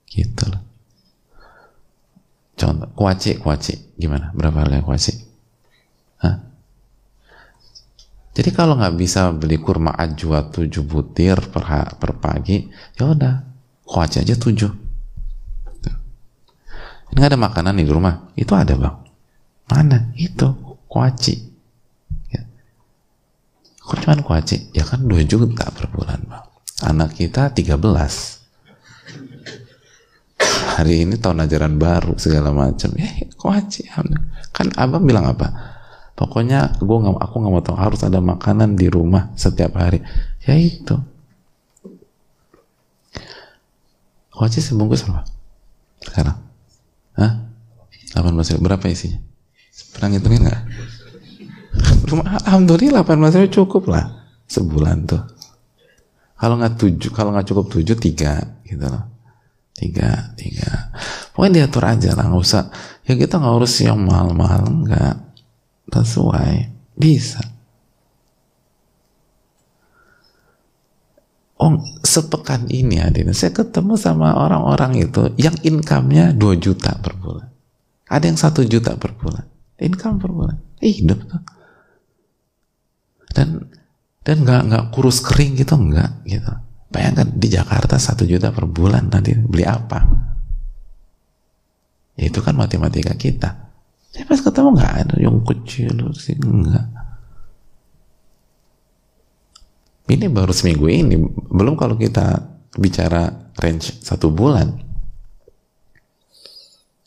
Gitu 0.05 0.45
loh. 0.45 0.63
Contoh, 2.59 2.93
kuaci, 2.93 3.41
kuaci. 3.41 3.97
Gimana? 3.97 4.37
Berapa 4.37 4.69
harga 4.69 4.85
kuaci? 4.85 5.13
Hah? 6.21 6.37
Jadi 8.39 8.55
kalau 8.55 8.79
nggak 8.79 8.95
bisa 8.95 9.35
beli 9.35 9.59
kurma 9.59 9.99
ajwa 9.99 10.47
7 10.47 10.71
butir 10.87 11.43
per, 11.51 11.67
per 11.99 12.13
pagi, 12.23 12.71
ya 12.95 13.11
udah, 13.11 13.35
kuaci 13.83 14.23
aja 14.23 14.39
7. 14.39 14.87
Ini 17.09 17.17
nggak 17.19 17.31
ada 17.35 17.41
makanan 17.41 17.83
di 17.83 17.89
rumah. 17.91 18.31
Itu 18.39 18.55
ada 18.55 18.79
bang. 18.79 18.95
Mana? 19.67 20.15
Itu 20.15 20.79
kuaci. 20.87 21.49
Kok 23.89 24.05
cuma 24.05 24.21
kuaci? 24.21 24.69
Ya 24.77 24.85
kan 24.85 25.09
2 25.09 25.25
juta 25.25 25.65
per 25.73 25.89
bulan, 25.89 26.21
Bang. 26.29 26.45
Anak 26.85 27.17
kita 27.17 27.57
13. 27.57 27.81
Hari 30.77 31.09
ini 31.09 31.17
tahun 31.17 31.49
ajaran 31.49 31.81
baru 31.81 32.13
segala 32.21 32.53
macam. 32.53 32.93
Eh, 33.01 33.33
kuaci. 33.33 33.89
Kan 34.53 34.69
Abang 34.77 35.09
bilang 35.09 35.25
apa? 35.25 35.78
Pokoknya 36.19 36.75
gue 36.83 36.97
nggak, 36.99 37.15
aku 37.15 37.35
nggak 37.39 37.53
mau 37.55 37.63
tahu 37.63 37.79
harus 37.79 38.03
ada 38.03 38.19
makanan 38.19 38.75
di 38.75 38.91
rumah 38.91 39.31
setiap 39.39 39.79
hari. 39.79 40.03
Ya 40.43 40.59
itu. 40.59 40.99
Kuaci 44.35 44.59
sebungkus 44.59 45.07
apa? 45.07 45.23
Sekarang? 46.03 46.43
Hah? 47.15 47.33
18 48.19 48.35
berapa 48.59 48.83
isinya? 48.91 49.23
Pernah 49.95 50.19
ngitungin 50.19 50.43
nggak? 50.43 50.63
Alhamdulillah 52.51 53.07
18 53.07 53.39
ribu 53.39 53.63
cukup 53.63 53.95
lah 53.95 54.27
sebulan 54.51 55.07
tuh. 55.07 55.23
Kalau 56.35 56.59
nggak 56.59 56.83
tujuh, 56.83 57.11
kalau 57.15 57.31
nggak 57.31 57.47
cukup 57.47 57.71
tujuh 57.71 57.95
tiga 57.95 58.59
gitu 58.67 58.83
loh. 58.91 59.07
Tiga, 59.71 60.35
tiga. 60.35 60.91
Pokoknya 61.31 61.63
diatur 61.63 61.87
aja 61.87 62.11
lah, 62.19 62.27
nggak 62.27 62.43
usah. 62.43 62.67
Ya 63.07 63.15
kita 63.15 63.39
nggak 63.39 63.55
urus 63.55 63.79
yang 63.87 64.03
mahal-mahal, 64.03 64.67
nggak 64.67 65.28
sesuai. 65.93 66.73
Bisa. 66.99 67.43
Oh, 71.59 71.75
sepekan 72.07 72.71
ini 72.71 73.03
Adina, 73.03 73.35
saya 73.35 73.51
ketemu 73.51 73.99
sama 73.99 74.39
orang-orang 74.39 75.03
itu 75.03 75.35
yang 75.35 75.59
income-nya 75.67 76.31
2 76.31 76.55
juta 76.55 76.95
per 77.03 77.19
bulan. 77.19 77.51
Ada 78.07 78.25
yang 78.31 78.39
satu 78.39 78.63
juta 78.63 78.95
per 78.95 79.19
bulan. 79.19 79.43
Income 79.83 80.17
per 80.23 80.31
bulan. 80.31 80.59
Hidup 80.79 81.19
tuh 81.27 81.43
dan 83.39 83.71
dan 84.25 84.37
nggak 84.45 84.63
nggak 84.67 84.85
kurus 84.91 85.23
kering 85.23 85.55
gitu 85.57 85.79
nggak 85.79 86.27
gitu 86.27 86.53
bayangkan 86.91 87.29
di 87.37 87.49
Jakarta 87.49 88.01
satu 88.01 88.25
juta 88.25 88.51
per 88.51 88.67
bulan 88.67 89.07
nanti 89.07 89.37
beli 89.37 89.65
apa 89.65 90.03
ya 92.19 92.27
itu 92.27 92.41
kan 92.43 92.57
matematika 92.57 93.15
kita 93.15 93.68
saya 94.13 94.25
pas 94.25 94.41
ketemu 94.41 94.69
nggak 94.77 94.95
ada 95.05 95.17
yang 95.21 95.37
kecil 95.45 96.13
sih 96.17 96.37
enggak 96.39 96.87
ini 100.09 100.27
baru 100.33 100.53
seminggu 100.53 100.89
ini 100.89 101.17
belum 101.53 101.77
kalau 101.77 101.97
kita 102.01 102.41
bicara 102.77 103.53
range 103.61 104.01
satu 104.01 104.33
bulan 104.33 104.73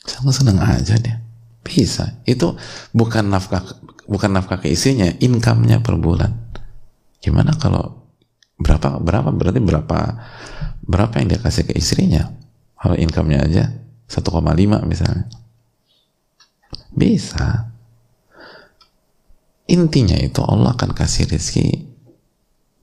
sangat 0.06 0.34
seneng 0.42 0.62
aja 0.62 0.98
deh 0.98 1.18
bisa 1.62 2.22
itu 2.26 2.54
bukan 2.94 3.30
nafkah 3.30 3.62
bukan 4.12 4.30
nafkah 4.36 4.60
ke 4.60 4.68
istrinya, 4.68 5.08
income-nya 5.24 5.80
per 5.80 5.96
bulan. 5.96 6.36
Gimana 7.24 7.56
kalau 7.56 8.12
berapa 8.60 9.00
berapa 9.00 9.32
berarti 9.32 9.64
berapa 9.64 10.00
berapa 10.84 11.14
yang 11.24 11.28
dia 11.32 11.40
kasih 11.40 11.64
ke 11.72 11.74
istrinya? 11.80 12.28
Kalau 12.76 13.00
income-nya 13.00 13.40
aja 13.48 13.64
1,5 14.12 14.84
misalnya. 14.84 15.32
Bisa. 16.92 17.72
Intinya 19.72 20.20
itu 20.20 20.44
Allah 20.44 20.76
akan 20.76 20.92
kasih 20.92 21.32
rezeki 21.32 21.88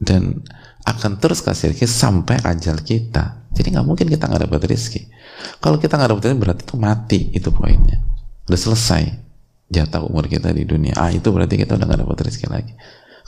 dan 0.00 0.40
akan 0.88 1.20
terus 1.20 1.44
kasih 1.44 1.76
rezeki 1.76 1.84
sampai 1.84 2.40
ajal 2.40 2.80
kita. 2.80 3.44
Jadi 3.52 3.76
nggak 3.76 3.86
mungkin 3.86 4.08
kita 4.08 4.24
nggak 4.24 4.48
dapat 4.48 4.72
rezeki. 4.72 5.12
Kalau 5.60 5.76
kita 5.76 6.00
nggak 6.00 6.10
dapat 6.16 6.22
rezeki 6.32 6.40
berarti 6.40 6.62
itu 6.64 6.76
mati 6.80 7.20
itu 7.36 7.48
poinnya. 7.52 8.00
Udah 8.48 8.56
selesai 8.56 9.28
jatah 9.68 10.00
umur 10.00 10.24
kita 10.26 10.48
di 10.50 10.64
dunia 10.64 10.96
ah 10.96 11.12
itu 11.12 11.28
berarti 11.28 11.60
kita 11.60 11.76
udah 11.76 11.86
gak 11.86 12.00
dapat 12.00 12.18
rezeki 12.28 12.46
lagi 12.48 12.72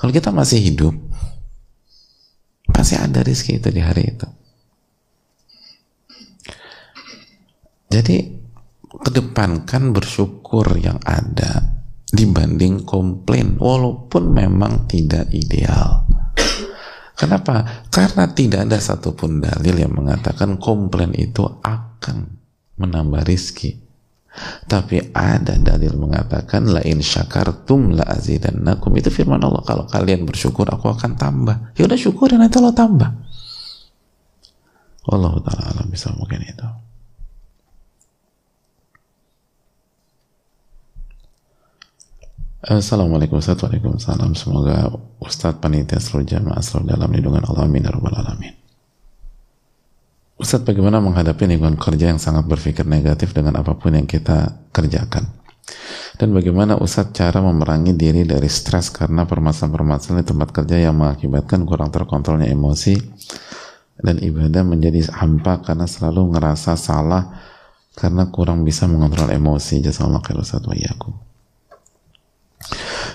kalau 0.01 0.11
kita 0.11 0.33
masih 0.33 0.59
hidup 0.59 0.97
pasti 2.73 2.97
ada 2.97 3.21
rezeki 3.21 3.61
itu 3.61 3.69
di 3.69 3.81
hari 3.85 4.09
itu 4.09 4.29
jadi 7.93 8.39
kedepankan 8.90 9.94
bersyukur 9.94 10.66
yang 10.74 10.98
ada 11.07 11.79
dibanding 12.11 12.83
komplain 12.83 13.55
walaupun 13.55 14.35
memang 14.35 14.90
tidak 14.90 15.31
ideal 15.31 16.03
kenapa? 17.20 17.87
karena 17.94 18.26
tidak 18.35 18.66
ada 18.66 18.83
satupun 18.83 19.38
dalil 19.38 19.79
yang 19.79 19.94
mengatakan 19.94 20.59
komplain 20.59 21.14
itu 21.14 21.46
akan 21.62 22.35
menambah 22.83 23.22
rizki 23.22 23.90
tapi 24.70 25.11
ada 25.11 25.59
dalil 25.59 25.98
mengatakan 25.98 26.70
la 26.70 26.81
in 26.87 27.03
syakartum 27.03 27.98
la 27.98 28.07
azidannakum. 28.07 28.94
Itu 28.94 29.11
firman 29.11 29.42
Allah 29.42 29.62
kalau 29.66 29.85
kalian 29.90 30.22
bersyukur 30.22 30.70
aku 30.70 30.87
akan 30.87 31.18
tambah. 31.18 31.74
Ya 31.74 31.90
udah 31.90 31.98
syukur 31.98 32.31
dan 32.31 32.46
nanti 32.46 32.62
Allah 32.62 32.76
tambah. 32.76 33.11
Allah 35.11 35.32
taala 35.43 35.62
alam 35.74 35.86
bisa 35.91 36.14
mungkin 36.14 36.47
itu. 36.47 36.68
Assalamualaikum 42.61 43.41
warahmatullahi 43.41 43.81
wabarakatuh. 43.81 44.37
Semoga 44.37 44.93
Ustadz 45.17 45.65
panitia 45.65 45.97
seluruh 45.97 46.29
jamaah 46.29 46.61
selalu 46.61 46.93
dalam 46.93 47.09
lindungan 47.09 47.41
Allah 47.49 47.65
amin 47.65 47.89
ya 47.89 47.97
alamin. 47.97 48.53
Ustadz 50.37 50.69
bagaimana 50.69 51.01
menghadapi 51.01 51.49
lingkungan 51.49 51.81
kerja 51.81 52.13
yang 52.13 52.21
sangat 52.21 52.45
berpikir 52.45 52.85
negatif 52.85 53.33
dengan 53.33 53.57
apa 53.57 53.73
pun 53.81 53.97
yang 53.97 54.05
kita 54.05 54.69
kerjakan? 54.77 55.33
Dan 56.21 56.37
bagaimana 56.37 56.77
Ustadz 56.77 57.17
cara 57.17 57.41
memerangi 57.41 57.97
diri 57.97 58.29
dari 58.29 58.53
stres 58.53 58.93
karena 58.93 59.25
permasalahan-permasalahan 59.25 60.21
di 60.21 60.29
tempat 60.29 60.53
kerja 60.53 60.77
yang 60.85 61.01
mengakibatkan 61.01 61.65
kurang 61.65 61.89
terkontrolnya 61.89 62.45
emosi 62.45 62.93
dan 64.05 64.21
ibadah 64.21 64.69
menjadi 64.69 65.09
hampa 65.17 65.65
karena 65.65 65.89
selalu 65.89 66.37
ngerasa 66.37 66.77
salah 66.77 67.41
karena 67.97 68.29
kurang 68.29 68.69
bisa 68.69 68.85
mengontrol 68.85 69.33
emosi. 69.33 69.81
Jazakallah 69.81 70.21
khair 70.21 70.37
Ustadz 70.37 70.69
wa 70.69 70.77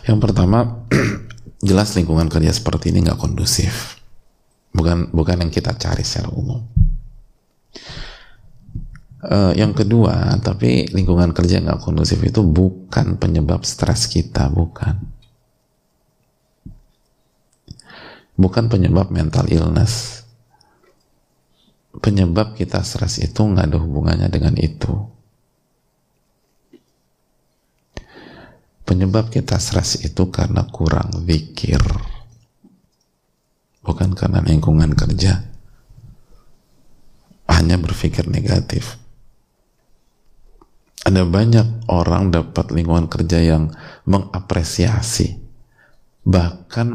Yang 0.05 0.19
pertama, 0.21 0.85
jelas 1.67 1.97
lingkungan 1.97 2.29
kerja 2.29 2.53
seperti 2.53 2.93
ini 2.93 3.05
nggak 3.09 3.17
kondusif. 3.17 3.97
Bukan 4.75 5.09
bukan 5.09 5.41
yang 5.41 5.51
kita 5.51 5.73
cari 5.79 6.03
secara 6.03 6.29
umum 6.35 6.61
Uh, 9.25 9.57
yang 9.57 9.73
kedua, 9.73 10.37
tapi 10.37 10.85
lingkungan 10.93 11.33
kerja 11.33 11.57
nggak 11.57 11.81
kondusif 11.81 12.21
itu 12.21 12.45
bukan 12.45 13.17
penyebab 13.17 13.65
stres 13.65 14.05
kita, 14.05 14.53
bukan. 14.53 15.01
Bukan 18.37 18.69
penyebab 18.69 19.09
mental 19.09 19.49
illness. 19.49 20.21
penyebab 21.95 22.53
kita 22.59 22.83
stres 22.85 23.17
itu 23.23 23.39
nggak 23.39 23.71
ada 23.71 23.79
hubungannya 23.79 24.27
dengan 24.27 24.53
itu 24.59 24.93
penyebab 28.85 29.33
kita 29.33 29.57
stres 29.57 29.99
itu 30.05 30.29
karena 30.29 30.63
kurang 30.69 31.25
zikir. 31.25 31.81
Bukan 33.85 34.17
karena 34.17 34.41
lingkungan 34.41 34.93
kerja. 34.93 35.45
Hanya 37.45 37.77
berpikir 37.77 38.25
negatif. 38.25 38.97
Ada 41.05 41.21
banyak 41.21 41.85
orang 41.93 42.33
dapat 42.33 42.73
lingkungan 42.73 43.05
kerja 43.05 43.37
yang 43.37 43.69
mengapresiasi. 44.09 45.37
Bahkan 46.25 46.87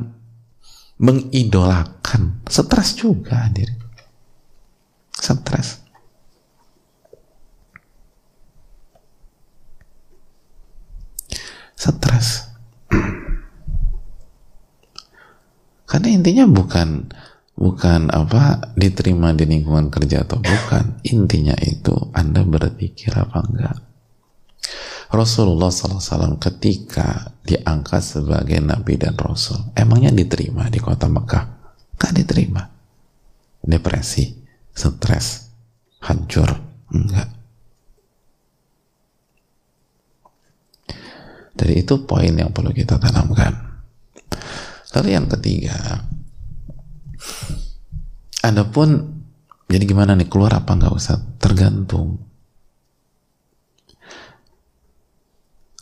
mengidolakan. 0.99 2.43
Stres 2.51 2.99
juga 2.99 3.47
diri 3.55 3.81
stres 5.21 5.80
karena 15.91 16.09
intinya 16.15 16.47
bukan 16.47 17.11
bukan 17.59 18.15
apa 18.15 18.73
diterima 18.79 19.35
di 19.35 19.45
lingkungan 19.51 19.91
kerja 19.91 20.23
atau 20.23 20.39
bukan 20.39 21.03
intinya 21.03 21.59
itu 21.59 21.93
anda 22.15 22.47
berpikir 22.47 23.11
apa 23.19 23.39
enggak 23.43 23.77
Rasulullah 25.11 25.75
SAW 25.75 26.39
ketika 26.39 27.35
diangkat 27.43 27.99
sebagai 27.99 28.63
Nabi 28.63 28.95
dan 28.95 29.19
Rasul, 29.19 29.59
emangnya 29.75 30.15
diterima 30.15 30.71
di 30.71 30.79
kota 30.79 31.11
Mekah? 31.11 31.45
Gak 31.99 32.15
diterima. 32.15 32.63
Depresi, 33.59 34.31
stres, 34.71 35.51
hancur, 36.07 36.55
enggak. 36.95 37.29
Jadi 41.59 41.75
itu 41.75 41.95
poin 42.07 42.31
yang 42.31 42.55
perlu 42.55 42.71
kita 42.71 42.97
tanamkan. 42.97 43.70
Lalu 44.91 45.09
yang 45.15 45.31
ketiga, 45.31 46.03
Anda 48.43 48.67
pun 48.67 49.21
jadi 49.71 49.87
gimana 49.87 50.19
nih 50.19 50.27
keluar 50.27 50.51
apa 50.59 50.75
enggak 50.75 50.95
usah 50.99 51.17
tergantung. 51.39 52.27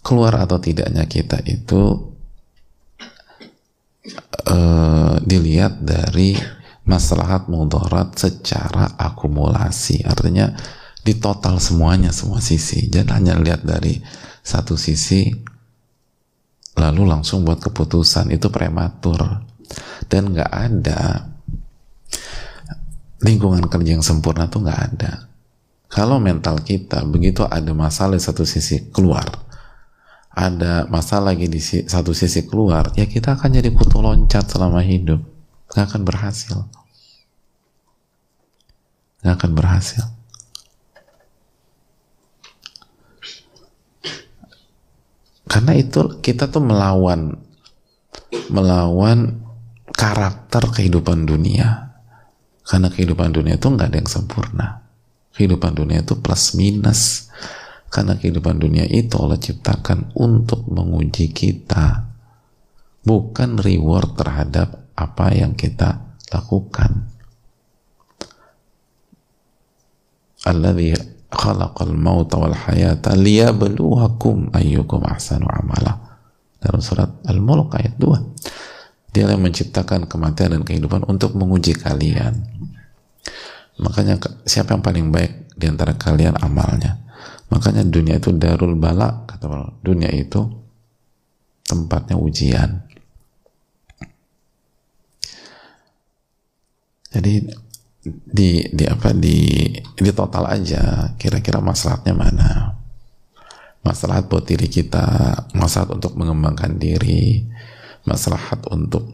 Keluar 0.04 0.36
atau 0.44 0.60
tidaknya 0.60 1.08
kita 1.08 1.40
itu 1.48 2.12
uh, 4.48 5.16
dilihat 5.24 5.80
dari 5.80 6.36
maslahat 6.84 7.48
mudarat 7.48 8.12
secara 8.16 8.92
akumulasi. 8.96 10.04
Artinya 10.04 10.52
di 11.00 11.16
total 11.16 11.56
semuanya 11.56 12.12
semua 12.12 12.44
sisi. 12.44 12.92
Jangan 12.92 13.20
hanya 13.20 13.34
lihat 13.40 13.64
dari 13.64 14.00
satu 14.44 14.76
sisi 14.76 15.32
lalu 16.78 17.02
langsung 17.04 17.42
buat 17.42 17.58
keputusan 17.58 18.30
itu 18.30 18.48
prematur 18.48 19.42
dan 20.06 20.30
nggak 20.30 20.52
ada 20.54 21.28
lingkungan 23.20 23.66
kerja 23.66 23.98
yang 23.98 24.04
sempurna 24.06 24.46
tuh 24.46 24.62
nggak 24.62 24.80
ada 24.94 25.26
kalau 25.90 26.22
mental 26.22 26.62
kita 26.62 27.02
begitu 27.04 27.42
ada 27.42 27.74
masalah 27.74 28.14
di 28.14 28.22
satu 28.22 28.46
sisi 28.46 28.88
keluar 28.94 29.48
ada 30.38 30.86
masalah 30.86 31.34
lagi 31.34 31.50
di 31.50 31.58
satu 31.58 32.14
sisi 32.14 32.46
keluar, 32.46 32.94
ya 32.94 33.10
kita 33.10 33.34
akan 33.34 33.58
jadi 33.58 33.74
kutu 33.74 33.98
loncat 33.98 34.46
selama 34.46 34.86
hidup. 34.86 35.18
Nggak 35.74 35.84
akan 35.90 36.02
berhasil. 36.06 36.56
Nggak 39.18 39.34
akan 39.34 39.50
berhasil. 39.58 40.04
Karena 45.48 45.72
itu 45.72 46.20
kita 46.20 46.52
tuh 46.52 46.60
melawan 46.60 47.32
melawan 48.52 49.40
karakter 49.96 50.68
kehidupan 50.68 51.24
dunia. 51.24 51.96
Karena 52.68 52.92
kehidupan 52.92 53.32
dunia 53.32 53.56
itu 53.56 53.66
nggak 53.72 53.88
ada 53.88 53.98
yang 53.98 54.10
sempurna. 54.12 54.84
Kehidupan 55.32 55.72
dunia 55.72 56.04
itu 56.04 56.20
plus 56.20 56.52
minus 56.52 57.32
karena 57.88 58.20
kehidupan 58.20 58.60
dunia 58.60 58.84
itu 58.84 59.16
Allah 59.16 59.40
ciptakan 59.40 60.12
untuk 60.12 60.68
menguji 60.68 61.32
kita. 61.32 62.04
Bukan 63.00 63.56
reward 63.56 64.20
terhadap 64.20 64.92
apa 64.92 65.32
yang 65.32 65.56
kita 65.56 66.12
lakukan. 66.28 67.08
Khalaqal 71.28 71.92
mauta 71.92 72.40
wal 72.40 72.56
hayata 72.56 73.12
liyabluwakum 73.12 74.52
ayyukum 74.56 75.04
ahsanu 75.04 75.44
amala. 75.48 76.20
Dalam 76.58 76.82
surat 76.82 77.08
Al-Mulk 77.28 77.78
ayat 77.78 77.94
2. 78.00 79.14
Dia 79.14 79.30
yang 79.30 79.40
menciptakan 79.40 80.10
kematian 80.10 80.58
dan 80.58 80.62
kehidupan 80.66 81.06
untuk 81.06 81.38
menguji 81.38 81.78
kalian. 81.78 82.34
Makanya 83.78 84.18
siapa 84.42 84.74
yang 84.74 84.82
paling 84.82 85.14
baik 85.14 85.54
di 85.54 85.70
antara 85.70 85.94
kalian 85.94 86.34
amalnya? 86.42 86.98
Makanya 87.48 87.86
dunia 87.86 88.18
itu 88.18 88.34
darul 88.34 88.74
bala, 88.74 89.24
kata 89.24 89.44
Allah. 89.48 89.72
Dunia 89.80 90.10
itu 90.12 90.44
tempatnya 91.64 92.18
ujian. 92.18 92.84
Jadi 97.08 97.48
di 98.24 98.66
di 98.70 98.84
apa 98.84 99.12
di 99.14 99.68
di 99.76 100.10
total 100.12 100.48
aja 100.48 101.14
kira-kira 101.16 101.58
masalahnya 101.62 102.14
mana 102.14 102.50
masalah 103.82 104.24
buat 104.26 104.44
diri 104.44 104.68
kita 104.68 105.06
masalah 105.56 105.96
untuk 105.96 106.18
mengembangkan 106.18 106.76
diri 106.76 107.46
masalah 108.04 108.40
untuk 108.70 109.04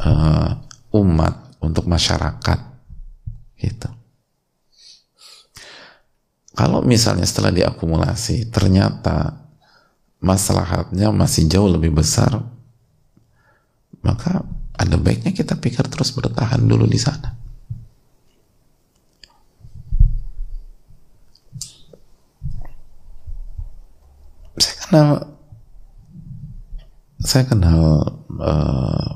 uh, 0.00 0.50
umat 1.00 1.60
untuk 1.62 1.86
masyarakat 1.86 2.60
gitu 3.60 3.88
kalau 6.60 6.84
misalnya 6.84 7.24
setelah 7.24 7.56
diakumulasi 7.56 8.52
ternyata 8.52 9.48
masalahnya 10.20 11.08
masih 11.08 11.48
jauh 11.48 11.72
lebih 11.72 11.96
besar, 11.96 12.44
maka 14.04 14.44
ada 14.76 14.96
baiknya 15.00 15.32
kita 15.32 15.56
pikir 15.56 15.88
terus 15.88 16.12
bertahan 16.12 16.60
dulu 16.60 16.84
di 16.84 17.00
sana. 17.00 17.39
Kenal? 24.90 25.22
Saya 27.22 27.46
kenal 27.46 28.02
uh, 28.42 29.14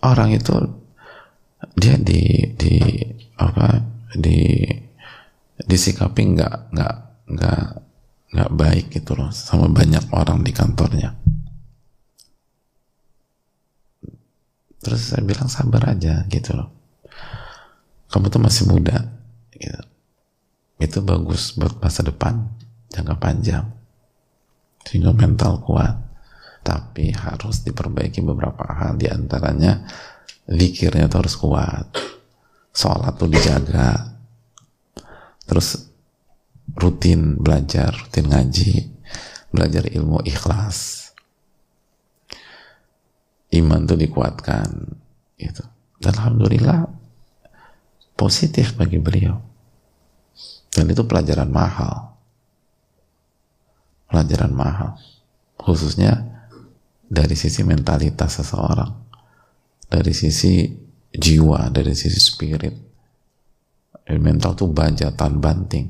orang 0.00 0.32
itu 0.32 0.56
dia 1.76 2.00
di 2.00 2.48
di 2.56 2.80
apa 3.36 3.84
di 4.16 4.64
disikapi 5.60 6.40
nggak 6.40 6.72
nggak 6.72 6.96
nggak 7.36 7.64
nggak 8.32 8.50
baik 8.56 8.86
gitu 8.88 9.12
loh 9.12 9.28
sama 9.28 9.68
banyak 9.68 10.08
orang 10.08 10.40
di 10.40 10.56
kantornya. 10.56 11.20
Terus 14.80 15.12
saya 15.12 15.20
bilang 15.20 15.52
sabar 15.52 15.92
aja 15.92 16.24
gitu 16.32 16.56
loh. 16.56 16.72
Kamu 18.08 18.32
tuh 18.32 18.40
masih 18.40 18.72
muda 18.72 19.04
gitu. 19.52 19.84
Itu 20.80 21.04
bagus 21.04 21.52
buat 21.60 21.76
masa 21.76 22.00
depan 22.00 22.48
jangka 22.88 23.20
panjang 23.20 23.79
sehingga 24.86 25.12
mental 25.12 25.60
kuat 25.64 25.96
tapi 26.60 27.12
harus 27.12 27.64
diperbaiki 27.64 28.20
beberapa 28.20 28.68
hal 28.68 29.00
di 29.00 29.08
antaranya 29.08 29.84
zikirnya 30.44 31.08
tuh 31.08 31.24
harus 31.24 31.36
kuat 31.40 31.86
sholat 32.72 33.16
tuh 33.16 33.28
dijaga 33.28 34.14
terus 35.48 35.90
rutin 36.76 37.40
belajar, 37.40 37.90
rutin 37.94 38.30
ngaji, 38.30 38.72
belajar 39.50 39.90
ilmu 39.90 40.22
ikhlas. 40.22 41.10
Iman 43.50 43.82
itu 43.88 43.98
dikuatkan 43.98 44.70
gitu. 45.34 45.64
Dan 45.98 46.14
alhamdulillah 46.14 46.86
positif 48.14 48.78
bagi 48.78 49.02
beliau. 49.02 49.42
Dan 50.70 50.86
itu 50.86 51.02
pelajaran 51.02 51.50
mahal. 51.50 52.09
Pelajaran 54.10 54.52
mahal. 54.52 54.98
Khususnya 55.54 56.18
dari 57.06 57.38
sisi 57.38 57.62
mentalitas 57.62 58.42
seseorang. 58.42 58.90
Dari 59.90 60.12
sisi 60.14 60.66
jiwa, 61.10 61.70
dari 61.70 61.94
sisi 61.94 62.18
spirit 62.18 62.90
mental 64.18 64.58
tuh 64.58 64.66
baja 64.66 65.14
tan 65.14 65.38
banting 65.38 65.86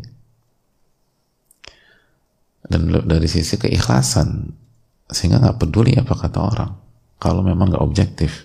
dan 2.68 2.93
dari 3.09 3.25
sisi 3.25 3.57
keikhlasan 3.57 4.53
sehingga 5.09 5.41
nggak 5.41 5.59
peduli 5.59 5.97
apa 5.97 6.12
kata 6.12 6.39
orang 6.39 6.73
kalau 7.16 7.41
memang 7.41 7.73
nggak 7.73 7.81
objektif 7.81 8.45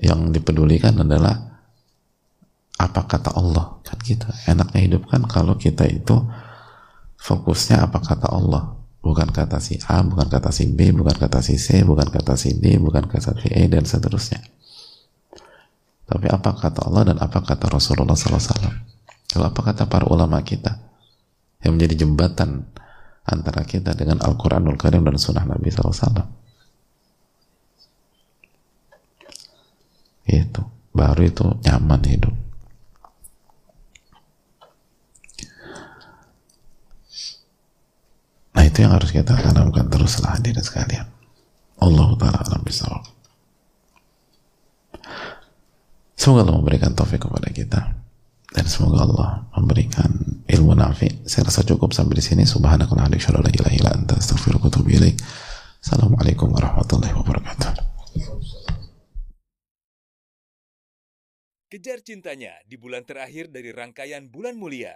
yang 0.00 0.32
dipedulikan 0.34 0.98
adalah 0.98 1.38
apa 2.80 3.00
kata 3.06 3.38
Allah 3.38 3.78
kan 3.86 4.00
kita 4.02 4.26
enaknya 4.50 4.80
hidup 4.82 5.06
kan 5.06 5.22
kalau 5.30 5.54
kita 5.54 5.86
itu 5.86 6.18
fokusnya 7.22 7.86
apa 7.86 8.02
kata 8.02 8.28
Allah 8.34 8.82
bukan 9.02 9.28
kata 9.34 9.58
si 9.58 9.82
A, 9.90 10.00
bukan 10.06 10.30
kata 10.30 10.54
si 10.54 10.70
B, 10.70 10.94
bukan 10.94 11.18
kata 11.18 11.42
si 11.42 11.58
C, 11.58 11.82
bukan 11.82 12.06
kata 12.06 12.38
si 12.38 12.54
D, 12.54 12.78
bukan 12.78 13.10
kata 13.10 13.34
si 13.34 13.50
E 13.50 13.66
dan 13.66 13.82
seterusnya. 13.82 14.40
Tapi 16.06 16.26
apa 16.30 16.54
kata 16.54 16.86
Allah 16.86 17.12
dan 17.12 17.18
apa 17.18 17.42
kata 17.42 17.66
Rasulullah 17.66 18.14
SAW? 18.14 18.70
Kalau 19.32 19.46
apa 19.48 19.60
kata 19.60 19.90
para 19.90 20.06
ulama 20.06 20.38
kita 20.46 20.78
yang 21.66 21.74
menjadi 21.74 22.06
jembatan 22.06 22.68
antara 23.26 23.66
kita 23.66 23.94
dengan 23.98 24.22
Al-Quranul 24.22 24.78
Karim 24.78 25.02
dan 25.02 25.18
Sunnah 25.18 25.46
Nabi 25.46 25.72
SAW? 25.72 26.22
Itu 30.22 30.62
baru 30.94 31.22
itu 31.26 31.44
nyaman 31.66 32.02
hidup. 32.06 32.41
Nah 38.52 38.62
itu 38.68 38.84
yang 38.84 38.92
harus 38.92 39.10
kita 39.10 39.32
tanamkan 39.32 39.88
teruslah 39.88 40.36
hadirin 40.36 40.60
sekalian. 40.60 41.08
Allah 41.80 42.08
Ta'ala 42.20 42.38
alam 42.46 42.62
bisawab. 42.62 43.04
Semoga 46.14 46.46
Allah 46.46 46.56
memberikan 46.62 46.94
taufik 46.94 47.26
kepada 47.26 47.50
kita 47.50 47.80
dan 48.52 48.64
semoga 48.68 49.02
Allah 49.02 49.30
memberikan 49.58 50.12
ilmu 50.46 50.78
nafi. 50.78 51.26
Saya 51.26 51.50
rasa 51.50 51.66
cukup 51.66 51.90
sampai 51.90 52.20
di 52.20 52.24
sini. 52.24 52.46
Subhanakallah 52.46 53.10
la 53.10 53.18
ilaha 53.18 53.72
illa 53.74 53.90
anta 53.90 54.14
astaghfiruka 54.14 54.70
wa. 54.70 55.10
Assalamualaikum 55.82 56.54
warahmatullahi 56.54 57.10
wabarakatuh. 57.10 57.74
Kejar 61.72 62.04
cintanya 62.04 62.52
di 62.68 62.76
bulan 62.76 63.02
terakhir 63.02 63.48
dari 63.48 63.72
rangkaian 63.72 64.28
bulan 64.28 64.54
mulia. 64.60 64.92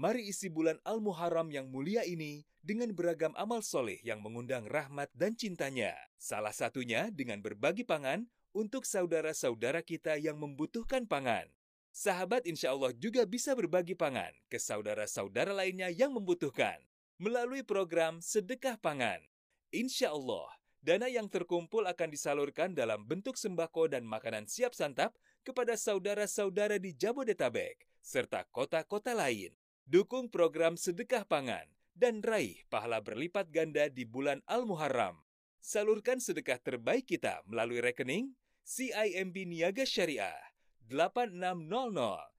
Mari 0.00 0.32
isi 0.32 0.48
bulan 0.48 0.80
Al-Muharram 0.88 1.52
yang 1.52 1.68
mulia 1.68 2.00
ini 2.08 2.48
dengan 2.64 2.88
beragam 2.96 3.36
amal 3.36 3.60
soleh 3.60 4.00
yang 4.00 4.24
mengundang 4.24 4.64
rahmat 4.64 5.12
dan 5.12 5.36
cintanya. 5.36 5.92
Salah 6.16 6.56
satunya 6.56 7.12
dengan 7.12 7.44
berbagi 7.44 7.84
pangan 7.84 8.24
untuk 8.56 8.88
saudara-saudara 8.88 9.84
kita 9.84 10.16
yang 10.16 10.40
membutuhkan 10.40 11.04
pangan. 11.04 11.52
Sahabat 11.92 12.48
insya 12.48 12.72
Allah 12.72 12.96
juga 12.96 13.28
bisa 13.28 13.52
berbagi 13.52 13.92
pangan 13.92 14.32
ke 14.48 14.56
saudara-saudara 14.56 15.52
lainnya 15.52 15.92
yang 15.92 16.16
membutuhkan 16.16 16.80
melalui 17.20 17.60
program 17.60 18.24
Sedekah 18.24 18.80
Pangan. 18.80 19.20
Insya 19.68 20.16
Allah, 20.16 20.48
dana 20.80 21.12
yang 21.12 21.28
terkumpul 21.28 21.84
akan 21.84 22.08
disalurkan 22.08 22.72
dalam 22.72 23.04
bentuk 23.04 23.36
sembako 23.36 23.92
dan 23.92 24.08
makanan 24.08 24.48
siap 24.48 24.72
santap 24.72 25.12
kepada 25.44 25.76
saudara-saudara 25.76 26.80
di 26.80 26.96
Jabodetabek 26.96 27.84
serta 28.00 28.48
kota-kota 28.48 29.12
lain. 29.12 29.59
Dukung 29.90 30.30
program 30.30 30.78
Sedekah 30.78 31.26
Pangan 31.26 31.66
dan 31.98 32.22
raih 32.22 32.62
pahala 32.70 33.02
berlipat 33.02 33.50
ganda 33.50 33.90
di 33.90 34.06
bulan 34.06 34.38
Al-Muharram. 34.46 35.18
Salurkan 35.58 36.22
sedekah 36.22 36.62
terbaik 36.62 37.10
kita 37.10 37.42
melalui 37.50 37.82
rekening 37.82 38.30
CIMB 38.62 39.50
Niaga 39.50 39.82
Syariah 39.82 40.38
8600 40.86 41.42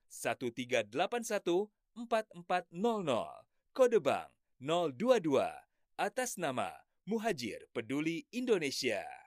1381 0.08 1.68
4400 2.00 2.72
kode 3.76 4.00
bank 4.00 4.32
022 4.64 5.44
atas 6.00 6.40
nama 6.40 6.72
Muhajir 7.04 7.68
Peduli 7.76 8.32
Indonesia. 8.32 9.21